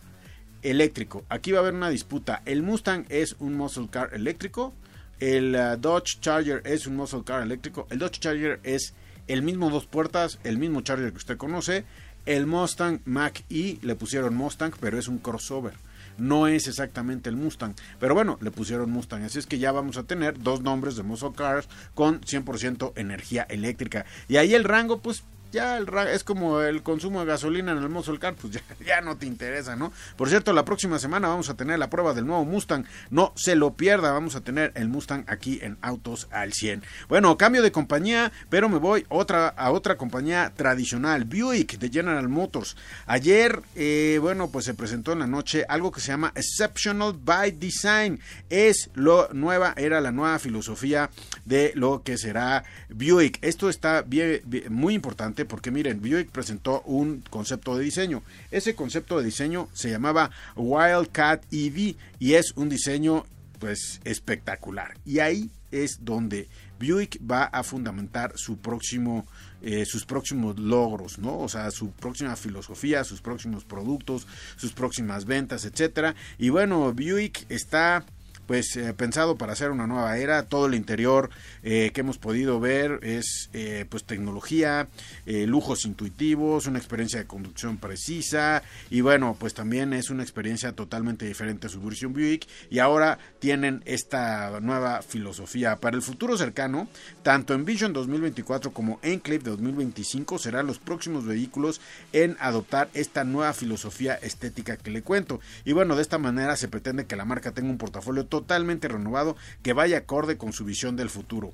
eléctrico. 0.62 1.24
Aquí 1.28 1.52
va 1.52 1.58
a 1.58 1.60
haber 1.62 1.74
una 1.74 1.90
disputa. 1.90 2.42
El 2.46 2.62
Mustang 2.62 3.04
es 3.08 3.36
un 3.38 3.54
Muscle 3.54 3.88
Car 3.90 4.14
eléctrico, 4.14 4.72
el 5.20 5.54
uh, 5.54 5.76
Dodge 5.78 6.20
Charger 6.20 6.62
es 6.64 6.86
un 6.86 6.96
Muscle 6.96 7.22
Car 7.24 7.42
eléctrico, 7.42 7.86
el 7.90 7.98
Dodge 7.98 8.18
Charger 8.18 8.60
es 8.64 8.94
el 9.26 9.42
mismo 9.42 9.70
dos 9.70 9.86
puertas, 9.86 10.38
el 10.44 10.58
mismo 10.58 10.80
Charger 10.80 11.10
que 11.12 11.18
usted 11.18 11.36
conoce, 11.36 11.84
el 12.26 12.46
Mustang 12.46 13.00
Mach 13.04 13.40
E 13.50 13.78
le 13.82 13.94
pusieron 13.94 14.34
Mustang, 14.34 14.72
pero 14.80 14.98
es 14.98 15.08
un 15.08 15.18
crossover. 15.18 15.74
No 16.16 16.46
es 16.46 16.68
exactamente 16.68 17.28
el 17.28 17.36
Mustang. 17.36 17.74
Pero 17.98 18.14
bueno, 18.14 18.38
le 18.40 18.50
pusieron 18.50 18.90
Mustang. 18.90 19.24
Así 19.24 19.38
es 19.38 19.46
que 19.46 19.58
ya 19.58 19.72
vamos 19.72 19.96
a 19.96 20.04
tener 20.04 20.40
dos 20.40 20.60
nombres 20.60 20.96
de 20.96 21.02
muscle 21.02 21.32
cars 21.34 21.68
con 21.94 22.20
100% 22.20 22.92
energía 22.96 23.42
eléctrica. 23.42 24.06
Y 24.28 24.36
ahí 24.36 24.54
el 24.54 24.64
rango, 24.64 25.00
pues 25.00 25.24
ya 25.54 25.78
es 25.78 26.24
como 26.24 26.60
el 26.60 26.82
consumo 26.82 27.20
de 27.20 27.26
gasolina 27.26 27.72
en 27.72 27.78
el 27.78 27.88
muscle 27.88 28.18
car, 28.18 28.34
pues 28.34 28.52
ya, 28.52 28.60
ya, 28.84 29.00
no 29.00 29.16
te 29.16 29.24
interesa, 29.24 29.76
¿no? 29.76 29.92
Por 30.16 30.28
cierto, 30.28 30.52
la 30.52 30.64
próxima 30.64 30.98
semana 30.98 31.28
vamos 31.28 31.48
a 31.48 31.54
tener 31.54 31.78
la 31.78 31.88
prueba 31.88 32.12
del 32.12 32.26
nuevo 32.26 32.44
Mustang, 32.44 32.84
no 33.10 33.32
se 33.36 33.54
lo 33.54 33.74
pierda, 33.74 34.12
vamos 34.12 34.34
a 34.34 34.40
tener 34.40 34.72
el 34.74 34.88
Mustang 34.88 35.24
aquí 35.28 35.60
en 35.62 35.78
Autos 35.80 36.28
al 36.32 36.52
100. 36.52 36.82
Bueno, 37.08 37.38
cambio 37.38 37.62
de 37.62 37.72
compañía, 37.72 38.32
pero 38.50 38.68
me 38.68 38.78
voy 38.78 39.06
otra, 39.08 39.48
a 39.48 39.70
otra 39.70 39.96
compañía 39.96 40.52
tradicional, 40.56 41.24
Buick 41.24 41.78
de 41.78 41.88
General 41.88 42.28
Motors. 42.28 42.76
Ayer, 43.06 43.62
eh, 43.76 44.18
bueno, 44.20 44.50
pues 44.50 44.64
se 44.64 44.74
presentó 44.74 45.12
en 45.12 45.20
la 45.20 45.26
noche 45.28 45.64
algo 45.68 45.92
que 45.92 46.00
se 46.00 46.08
llama 46.08 46.32
Exceptional 46.34 47.12
by 47.12 47.52
Design, 47.52 48.18
es 48.50 48.90
lo 48.94 49.28
nueva, 49.32 49.74
era 49.76 50.00
la 50.00 50.10
nueva 50.10 50.40
filosofía 50.40 51.10
de 51.44 51.72
lo 51.76 52.02
que 52.02 52.18
será 52.18 52.64
Buick. 52.88 53.38
Esto 53.40 53.68
está 53.68 54.02
bien 54.02 54.42
muy 54.68 54.94
importante 54.94 55.43
porque 55.44 55.70
miren, 55.70 56.00
Buick 56.00 56.30
presentó 56.30 56.82
un 56.82 57.22
concepto 57.30 57.76
de 57.76 57.84
diseño. 57.84 58.22
Ese 58.50 58.74
concepto 58.74 59.18
de 59.18 59.24
diseño 59.24 59.68
se 59.72 59.90
llamaba 59.90 60.30
Wildcat 60.56 61.44
EV 61.52 61.96
y 62.18 62.34
es 62.34 62.52
un 62.56 62.68
diseño 62.68 63.24
pues 63.58 64.00
espectacular. 64.04 64.94
Y 65.04 65.20
ahí 65.20 65.50
es 65.70 65.98
donde 66.02 66.48
Buick 66.78 67.18
va 67.28 67.44
a 67.44 67.62
fundamentar 67.62 68.32
su 68.36 68.58
próximo, 68.58 69.26
eh, 69.62 69.84
sus 69.86 70.04
próximos 70.04 70.58
logros, 70.58 71.18
¿no? 71.18 71.38
O 71.38 71.48
sea, 71.48 71.70
su 71.70 71.90
próxima 71.90 72.36
filosofía, 72.36 73.04
sus 73.04 73.20
próximos 73.20 73.64
productos, 73.64 74.26
sus 74.56 74.72
próximas 74.72 75.24
ventas, 75.24 75.64
etcétera. 75.64 76.14
Y 76.38 76.50
bueno, 76.50 76.92
Buick 76.92 77.46
está 77.48 78.04
pues 78.46 78.76
eh, 78.76 78.92
pensado 78.94 79.36
para 79.36 79.52
hacer 79.52 79.70
una 79.70 79.86
nueva 79.86 80.16
era. 80.18 80.44
Todo 80.44 80.66
el 80.66 80.74
interior 80.74 81.30
eh, 81.62 81.90
que 81.94 82.00
hemos 82.00 82.18
podido 82.18 82.60
ver 82.60 83.00
es 83.02 83.50
eh, 83.52 83.86
pues 83.88 84.04
tecnología, 84.04 84.88
lujos 85.26 85.84
intuitivos, 85.84 86.66
una 86.66 86.78
experiencia 86.78 87.18
de 87.18 87.26
conducción 87.26 87.78
precisa 87.78 88.62
y 88.90 89.00
bueno, 89.00 89.36
pues 89.38 89.54
también 89.54 89.92
es 89.92 90.10
una 90.10 90.22
experiencia 90.22 90.72
totalmente 90.72 91.26
diferente 91.26 91.66
a 91.66 91.70
su 91.70 91.80
versión 91.80 92.12
Buick 92.12 92.46
y 92.70 92.78
ahora 92.78 93.18
tienen 93.38 93.82
esta 93.84 94.60
nueva 94.60 95.02
filosofía. 95.02 95.76
Para 95.76 95.96
el 95.96 96.02
futuro 96.02 96.36
cercano, 96.36 96.88
tanto 97.22 97.54
en 97.54 97.64
Vision 97.64 97.92
2024 97.92 98.72
como 98.72 98.98
en 99.02 99.20
Clip 99.20 99.42
2025 99.42 100.38
serán 100.38 100.66
los 100.66 100.78
próximos 100.78 101.24
vehículos 101.24 101.80
en 102.12 102.36
adoptar 102.40 102.88
esta 102.94 103.24
nueva 103.24 103.52
filosofía 103.52 104.14
estética 104.14 104.76
que 104.76 104.90
le 104.90 105.02
cuento. 105.02 105.40
Y 105.64 105.72
bueno, 105.72 105.96
de 105.96 106.02
esta 106.02 106.18
manera 106.18 106.56
se 106.56 106.68
pretende 106.68 107.06
que 107.06 107.16
la 107.16 107.24
marca 107.24 107.52
tenga 107.52 107.70
un 107.70 107.78
portafolio 107.78 108.26
totalmente 108.40 108.88
renovado 108.88 109.36
que 109.62 109.72
vaya 109.72 109.98
acorde 109.98 110.36
con 110.36 110.52
su 110.52 110.64
visión 110.64 110.96
del 110.96 111.10
futuro. 111.10 111.52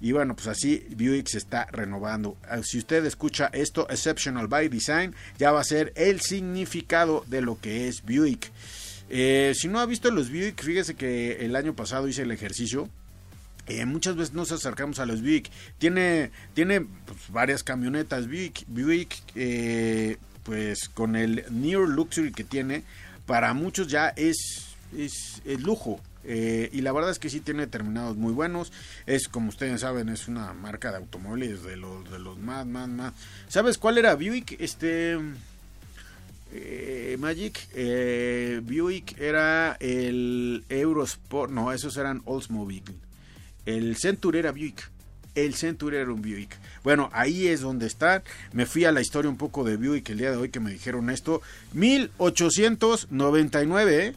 Y 0.00 0.12
bueno, 0.12 0.34
pues 0.34 0.48
así 0.48 0.86
Buick 0.96 1.28
se 1.28 1.38
está 1.38 1.66
renovando. 1.66 2.36
Ah, 2.48 2.60
si 2.62 2.78
usted 2.78 3.04
escucha 3.06 3.50
esto, 3.52 3.88
Exceptional 3.88 4.48
by 4.48 4.68
Design, 4.68 5.14
ya 5.38 5.52
va 5.52 5.60
a 5.60 5.64
ser 5.64 5.92
el 5.96 6.20
significado 6.20 7.24
de 7.26 7.40
lo 7.40 7.58
que 7.60 7.88
es 7.88 8.02
Buick. 8.02 8.50
Eh, 9.08 9.52
si 9.54 9.68
no 9.68 9.80
ha 9.80 9.86
visto 9.86 10.10
los 10.10 10.30
Buick, 10.30 10.62
fíjese 10.62 10.94
que 10.94 11.44
el 11.44 11.56
año 11.56 11.74
pasado 11.74 12.08
hice 12.08 12.22
el 12.22 12.32
ejercicio. 12.32 12.88
Eh, 13.66 13.86
muchas 13.86 14.16
veces 14.16 14.34
nos 14.34 14.52
acercamos 14.52 14.98
a 14.98 15.06
los 15.06 15.22
Buick. 15.22 15.50
Tiene, 15.78 16.30
tiene 16.52 16.80
pues, 16.80 17.18
varias 17.30 17.62
camionetas 17.62 18.26
Buick. 18.26 18.64
Buick 18.66 19.22
eh, 19.36 20.18
pues 20.44 20.88
con 20.88 21.16
el 21.16 21.44
Near 21.50 21.88
Luxury 21.88 22.32
que 22.32 22.44
tiene, 22.44 22.84
para 23.26 23.52
muchos 23.54 23.88
ya 23.88 24.08
es, 24.10 24.76
es, 24.96 25.42
lujo. 25.60 26.00
Eh, 26.26 26.70
y 26.72 26.80
la 26.80 26.92
verdad 26.92 27.10
es 27.10 27.18
que 27.18 27.30
sí 27.30 27.40
tiene 27.40 27.66
terminados 27.66 28.16
muy 28.16 28.32
buenos. 28.32 28.72
Es 29.06 29.28
como 29.28 29.48
ustedes 29.48 29.82
saben, 29.82 30.08
es 30.08 30.28
una 30.28 30.52
marca 30.54 30.90
de 30.90 30.98
automóviles 30.98 31.62
de 31.62 31.76
los 31.76 32.10
de 32.10 32.18
los 32.18 32.38
más, 32.38 32.66
más, 32.66 32.88
más. 32.88 33.12
¿Sabes 33.48 33.78
cuál 33.78 33.98
era 33.98 34.14
Buick? 34.14 34.56
Este 34.60 35.18
eh, 36.56 37.16
Magic, 37.18 37.66
eh, 37.74 38.60
Buick 38.62 39.20
era 39.20 39.76
el 39.80 40.64
Eurosport, 40.68 41.50
no, 41.50 41.72
esos 41.72 41.96
eran 41.96 42.22
Oldsmobile. 42.26 42.94
El 43.66 43.96
Century 43.96 44.38
era 44.38 44.52
Buick. 44.52 44.88
El 45.34 45.54
Century 45.54 45.96
era 45.96 46.12
un 46.12 46.22
Buick. 46.22 46.56
Bueno, 46.84 47.10
ahí 47.12 47.48
es 47.48 47.60
donde 47.60 47.88
está. 47.88 48.22
Me 48.52 48.66
fui 48.66 48.84
a 48.84 48.92
la 48.92 49.00
historia 49.00 49.28
un 49.28 49.36
poco 49.36 49.64
de 49.64 49.76
Buick 49.76 50.10
el 50.10 50.18
día 50.18 50.30
de 50.30 50.36
hoy 50.36 50.50
que 50.50 50.60
me 50.60 50.70
dijeron 50.70 51.10
esto. 51.10 51.42
1899, 51.72 54.06
¿eh? 54.06 54.14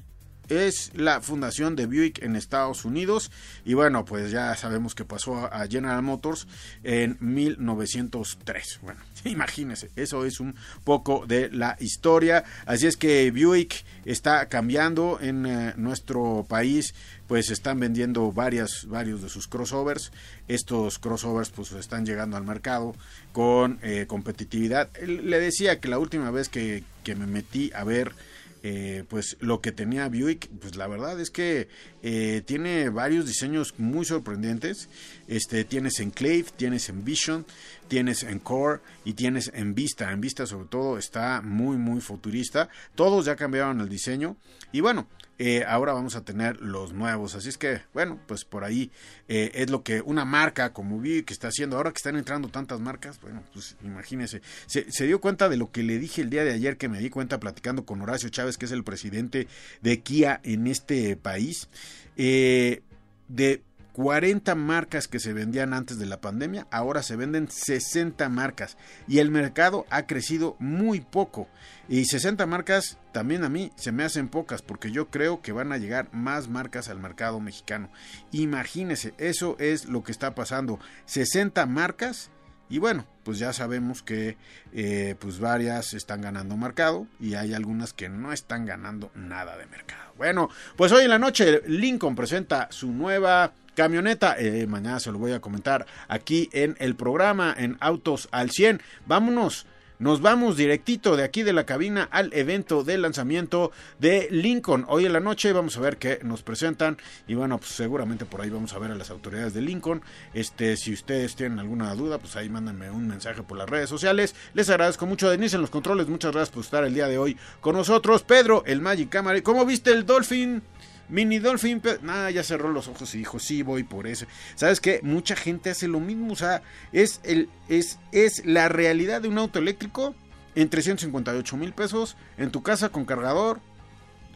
Es 0.49 0.91
la 0.95 1.21
fundación 1.21 1.75
de 1.75 1.85
Buick 1.85 2.21
en 2.23 2.35
Estados 2.35 2.85
Unidos. 2.85 3.31
Y 3.65 3.73
bueno 3.73 4.05
pues 4.05 4.31
ya 4.31 4.55
sabemos 4.55 4.95
que 4.95 5.05
pasó 5.05 5.45
a 5.51 5.67
General 5.67 6.01
Motors 6.01 6.47
en 6.83 7.17
1903 7.19 8.79
bueno 8.81 8.99
imagínense 9.25 9.89
eso 9.95 10.25
es 10.25 10.39
un 10.39 10.55
poco 10.83 11.25
de 11.27 11.49
la 11.49 11.77
historia. 11.79 12.43
Así 12.65 12.87
es 12.87 12.97
que 12.97 13.31
Buick 13.31 13.83
está 14.05 14.47
cambiando 14.47 15.19
en 15.21 15.45
eh, 15.45 15.73
nuestro 15.77 16.45
país 16.47 16.93
pues 17.27 17.49
están 17.51 17.79
vendiendo 17.79 18.31
varias 18.31 18.85
varios 18.87 19.21
de 19.21 19.29
sus 19.29 19.47
crossovers. 19.47 20.11
Estos 20.47 20.97
crossovers 20.99 21.49
pues 21.49 21.71
están 21.73 22.05
llegando 22.05 22.37
al 22.37 22.43
mercado 22.43 22.95
con 23.33 23.79
eh, 23.81 24.05
competitividad. 24.07 24.89
Le 24.97 25.39
decía 25.39 25.79
que 25.79 25.89
la 25.89 25.99
última 25.99 26.31
vez 26.31 26.49
que, 26.49 26.83
que 27.03 27.15
me 27.15 27.27
metí 27.27 27.71
a 27.75 27.83
ver 27.83 28.13
eh, 28.63 29.03
pues 29.07 29.37
lo 29.39 29.61
que 29.61 29.71
tenía 29.71 30.09
Buick, 30.09 30.49
pues 30.59 30.75
la 30.75 30.87
verdad 30.87 31.19
es 31.19 31.29
que 31.29 31.67
eh, 32.03 32.41
tiene 32.45 32.89
varios 32.89 33.25
diseños 33.25 33.75
muy 33.77 34.05
sorprendentes. 34.05 34.89
Este, 35.27 35.63
tienes 35.63 35.99
Enclave, 35.99 36.45
tienes 36.55 36.89
Envision, 36.89 37.45
tienes 37.87 38.23
Encore 38.23 38.81
y 39.03 39.13
tienes 39.13 39.51
en 39.53 39.75
Vista. 39.75 40.11
En 40.11 40.21
Vista 40.21 40.45
sobre 40.45 40.67
todo 40.67 40.97
está 40.97 41.41
muy 41.41 41.77
muy 41.77 42.01
futurista. 42.01 42.69
Todos 42.95 43.25
ya 43.25 43.35
cambiaron 43.35 43.81
el 43.81 43.89
diseño 43.89 44.37
y 44.71 44.81
bueno, 44.81 45.07
eh, 45.39 45.63
ahora 45.67 45.93
vamos 45.93 46.15
a 46.15 46.23
tener 46.23 46.61
los 46.61 46.93
nuevos. 46.93 47.35
Así 47.35 47.49
es 47.49 47.57
que, 47.57 47.81
bueno, 47.93 48.19
pues 48.25 48.43
por 48.43 48.63
ahí 48.63 48.91
eh, 49.27 49.51
es 49.53 49.69
lo 49.69 49.83
que 49.83 50.01
una 50.01 50.25
marca 50.25 50.73
como 50.73 50.99
vi 50.99 51.23
que 51.23 51.33
está 51.33 51.49
haciendo. 51.49 51.77
Ahora 51.77 51.91
que 51.91 51.97
están 51.97 52.15
entrando 52.15 52.49
tantas 52.49 52.79
marcas, 52.79 53.21
bueno, 53.21 53.43
pues 53.53 53.75
imagínense. 53.83 54.41
Se, 54.65 54.91
se, 54.91 55.05
dio 55.05 55.21
cuenta 55.21 55.47
de 55.47 55.57
lo 55.57 55.71
que 55.71 55.83
le 55.83 55.99
dije 55.99 56.21
el 56.21 56.29
día 56.29 56.43
de 56.43 56.53
ayer, 56.53 56.77
que 56.77 56.89
me 56.89 56.99
di 56.99 57.09
cuenta 57.09 57.39
platicando 57.39 57.85
con 57.85 58.01
Horacio 58.01 58.29
Chávez, 58.29 58.57
que 58.57 58.65
es 58.65 58.71
el 58.71 58.83
presidente 58.83 59.47
de 59.81 59.99
Kia 60.01 60.39
en 60.43 60.67
este 60.67 61.15
país. 61.15 61.69
Eh, 62.15 62.81
de 63.27 63.61
40 63.97 64.53
marcas 64.53 65.07
que 65.07 65.19
se 65.19 65.33
vendían 65.33 65.73
antes 65.73 65.97
de 65.97 66.05
la 66.05 66.21
pandemia, 66.21 66.67
ahora 66.69 67.01
se 67.01 67.15
venden 67.15 67.49
60 67.49 68.29
marcas 68.29 68.77
y 69.07 69.17
el 69.17 69.31
mercado 69.31 69.87
ha 69.89 70.05
crecido 70.05 70.55
muy 70.59 71.01
poco. 71.01 71.47
Y 71.89 72.05
60 72.05 72.45
marcas 72.45 72.99
también 73.11 73.43
a 73.43 73.49
mí 73.49 73.71
se 73.75 73.91
me 73.91 74.03
hacen 74.03 74.29
pocas 74.29 74.61
porque 74.61 74.91
yo 74.91 75.07
creo 75.09 75.41
que 75.41 75.51
van 75.51 75.71
a 75.71 75.79
llegar 75.79 76.09
más 76.13 76.47
marcas 76.47 76.89
al 76.89 76.99
mercado 76.99 77.39
mexicano. 77.39 77.89
Imagínese, 78.31 79.15
eso 79.17 79.55
es 79.57 79.85
lo 79.85 80.03
que 80.03 80.11
está 80.11 80.35
pasando. 80.35 80.79
60 81.05 81.65
marcas 81.65 82.29
y 82.69 82.77
bueno, 82.77 83.07
pues 83.23 83.39
ya 83.39 83.51
sabemos 83.51 84.03
que 84.03 84.37
eh, 84.73 85.15
pues 85.17 85.39
varias 85.39 85.95
están 85.95 86.21
ganando 86.21 86.55
mercado 86.55 87.07
y 87.19 87.33
hay 87.33 87.55
algunas 87.55 87.93
que 87.93 88.09
no 88.09 88.31
están 88.31 88.67
ganando 88.67 89.09
nada 89.15 89.57
de 89.57 89.65
mercado. 89.65 90.13
Bueno, 90.17 90.51
pues 90.75 90.91
hoy 90.91 91.05
en 91.05 91.09
la 91.09 91.17
noche 91.17 91.63
Lincoln 91.65 92.15
presenta 92.15 92.67
su 92.69 92.91
nueva 92.91 93.53
camioneta. 93.77 94.35
Eh, 94.39 94.65
mañana 94.65 94.99
se 94.99 95.11
lo 95.11 95.19
voy 95.19 95.33
a 95.33 95.39
comentar 95.39 95.85
aquí 96.07 96.49
en 96.51 96.75
el 96.79 96.95
programa 96.95 97.53
en 97.55 97.77
Autos 97.79 98.27
al 98.31 98.49
100. 98.49 98.81
Vámonos. 99.05 99.67
Nos 99.99 100.21
vamos 100.21 100.57
directito 100.57 101.15
de 101.15 101.23
aquí 101.23 101.41
de 101.41 101.53
la 101.53 101.65
cabina 101.65 102.07
al 102.11 102.31
evento 102.33 102.83
de 102.83 102.99
lanzamiento 102.99 103.71
de 103.99 104.27
Lincoln. 104.29 104.85
Hoy 104.87 105.05
en 105.05 105.13
la 105.13 105.19
noche 105.19 105.53
vamos 105.53 105.75
a 105.75 105.81
ver 105.81 105.97
qué 105.97 106.19
nos 106.23 106.43
presentan 106.43 106.97
y 107.27 107.33
bueno, 107.33 107.57
pues 107.57 107.71
seguramente 107.71 108.25
por 108.25 108.41
ahí 108.41 108.51
vamos 108.51 108.73
a 108.73 108.79
ver 108.79 108.91
a 108.91 108.95
las 108.95 109.09
autoridades 109.09 109.55
de 109.55 109.61
Lincoln. 109.61 110.03
Este, 110.35 110.77
si 110.77 110.93
ustedes 110.93 111.35
tienen 111.35 111.57
alguna 111.57 111.95
duda, 111.95 112.19
pues 112.19 112.35
ahí 112.35 112.47
mándenme 112.47 112.91
un 112.91 113.07
mensaje 113.07 113.41
por 113.41 113.57
las 113.57 113.69
redes 113.69 113.89
sociales. 113.89 114.35
Les 114.53 114.69
agradezco 114.69 115.07
mucho 115.07 115.31
Denise 115.31 115.55
en 115.55 115.61
los 115.61 115.71
controles. 115.71 116.07
Muchas 116.07 116.31
gracias 116.31 116.53
por 116.53 116.63
estar 116.63 116.83
el 116.83 116.93
día 116.93 117.07
de 117.07 117.17
hoy 117.17 117.35
con 117.59 117.75
nosotros. 117.75 118.21
Pedro, 118.21 118.63
el 118.67 118.81
Magic 118.81 119.09
Camera. 119.09 119.41
¿Cómo 119.41 119.65
viste 119.65 119.91
el 119.91 120.05
Dolphin? 120.05 120.61
Mini 121.09 121.39
Dolphin, 121.39 121.81
nada, 122.01 122.29
ya 122.31 122.43
cerró 122.43 122.71
los 122.71 122.87
ojos 122.87 123.13
y 123.15 123.19
dijo, 123.19 123.39
sí, 123.39 123.63
voy 123.63 123.83
por 123.83 124.07
eso. 124.07 124.25
¿Sabes 124.55 124.81
qué? 124.81 124.99
Mucha 125.03 125.35
gente 125.35 125.69
hace 125.69 125.87
lo 125.87 125.99
mismo, 125.99 126.33
o 126.33 126.35
sea, 126.35 126.61
es, 126.91 127.21
el, 127.23 127.49
es, 127.69 127.99
es 128.11 128.45
la 128.45 128.67
realidad 128.67 129.21
de 129.21 129.29
un 129.29 129.37
auto 129.37 129.59
eléctrico 129.59 130.15
en 130.55 130.69
358 130.69 131.57
mil 131.57 131.73
pesos, 131.73 132.17
en 132.37 132.51
tu 132.51 132.63
casa 132.63 132.89
con 132.89 133.05
cargador, 133.05 133.59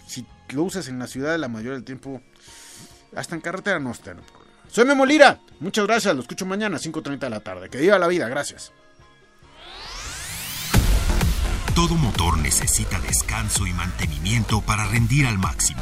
si 0.07 0.25
lo 0.49 0.63
usas 0.63 0.87
en 0.87 0.99
la 0.99 1.07
ciudad 1.07 1.37
la 1.37 1.47
mayoría 1.47 1.73
del 1.73 1.83
tiempo, 1.83 2.21
hasta 3.15 3.35
en 3.35 3.41
carretera 3.41 3.79
no 3.79 3.91
está 3.91 4.13
no. 4.13 4.21
Soy 4.69 4.85
Memo 4.85 5.05
muchas 5.59 5.85
gracias, 5.85 6.15
lo 6.15 6.21
escucho 6.21 6.45
mañana 6.45 6.77
a 6.77 6.79
5.30 6.79 7.19
de 7.19 7.29
la 7.29 7.41
tarde. 7.41 7.69
Que 7.69 7.77
viva 7.77 7.99
la 7.99 8.07
vida, 8.07 8.29
gracias. 8.29 8.71
Todo 11.75 11.95
motor 11.95 12.37
necesita 12.37 12.99
descanso 12.99 13.67
y 13.67 13.73
mantenimiento 13.73 14.61
para 14.61 14.85
rendir 14.85 15.25
al 15.25 15.37
máximo. 15.37 15.81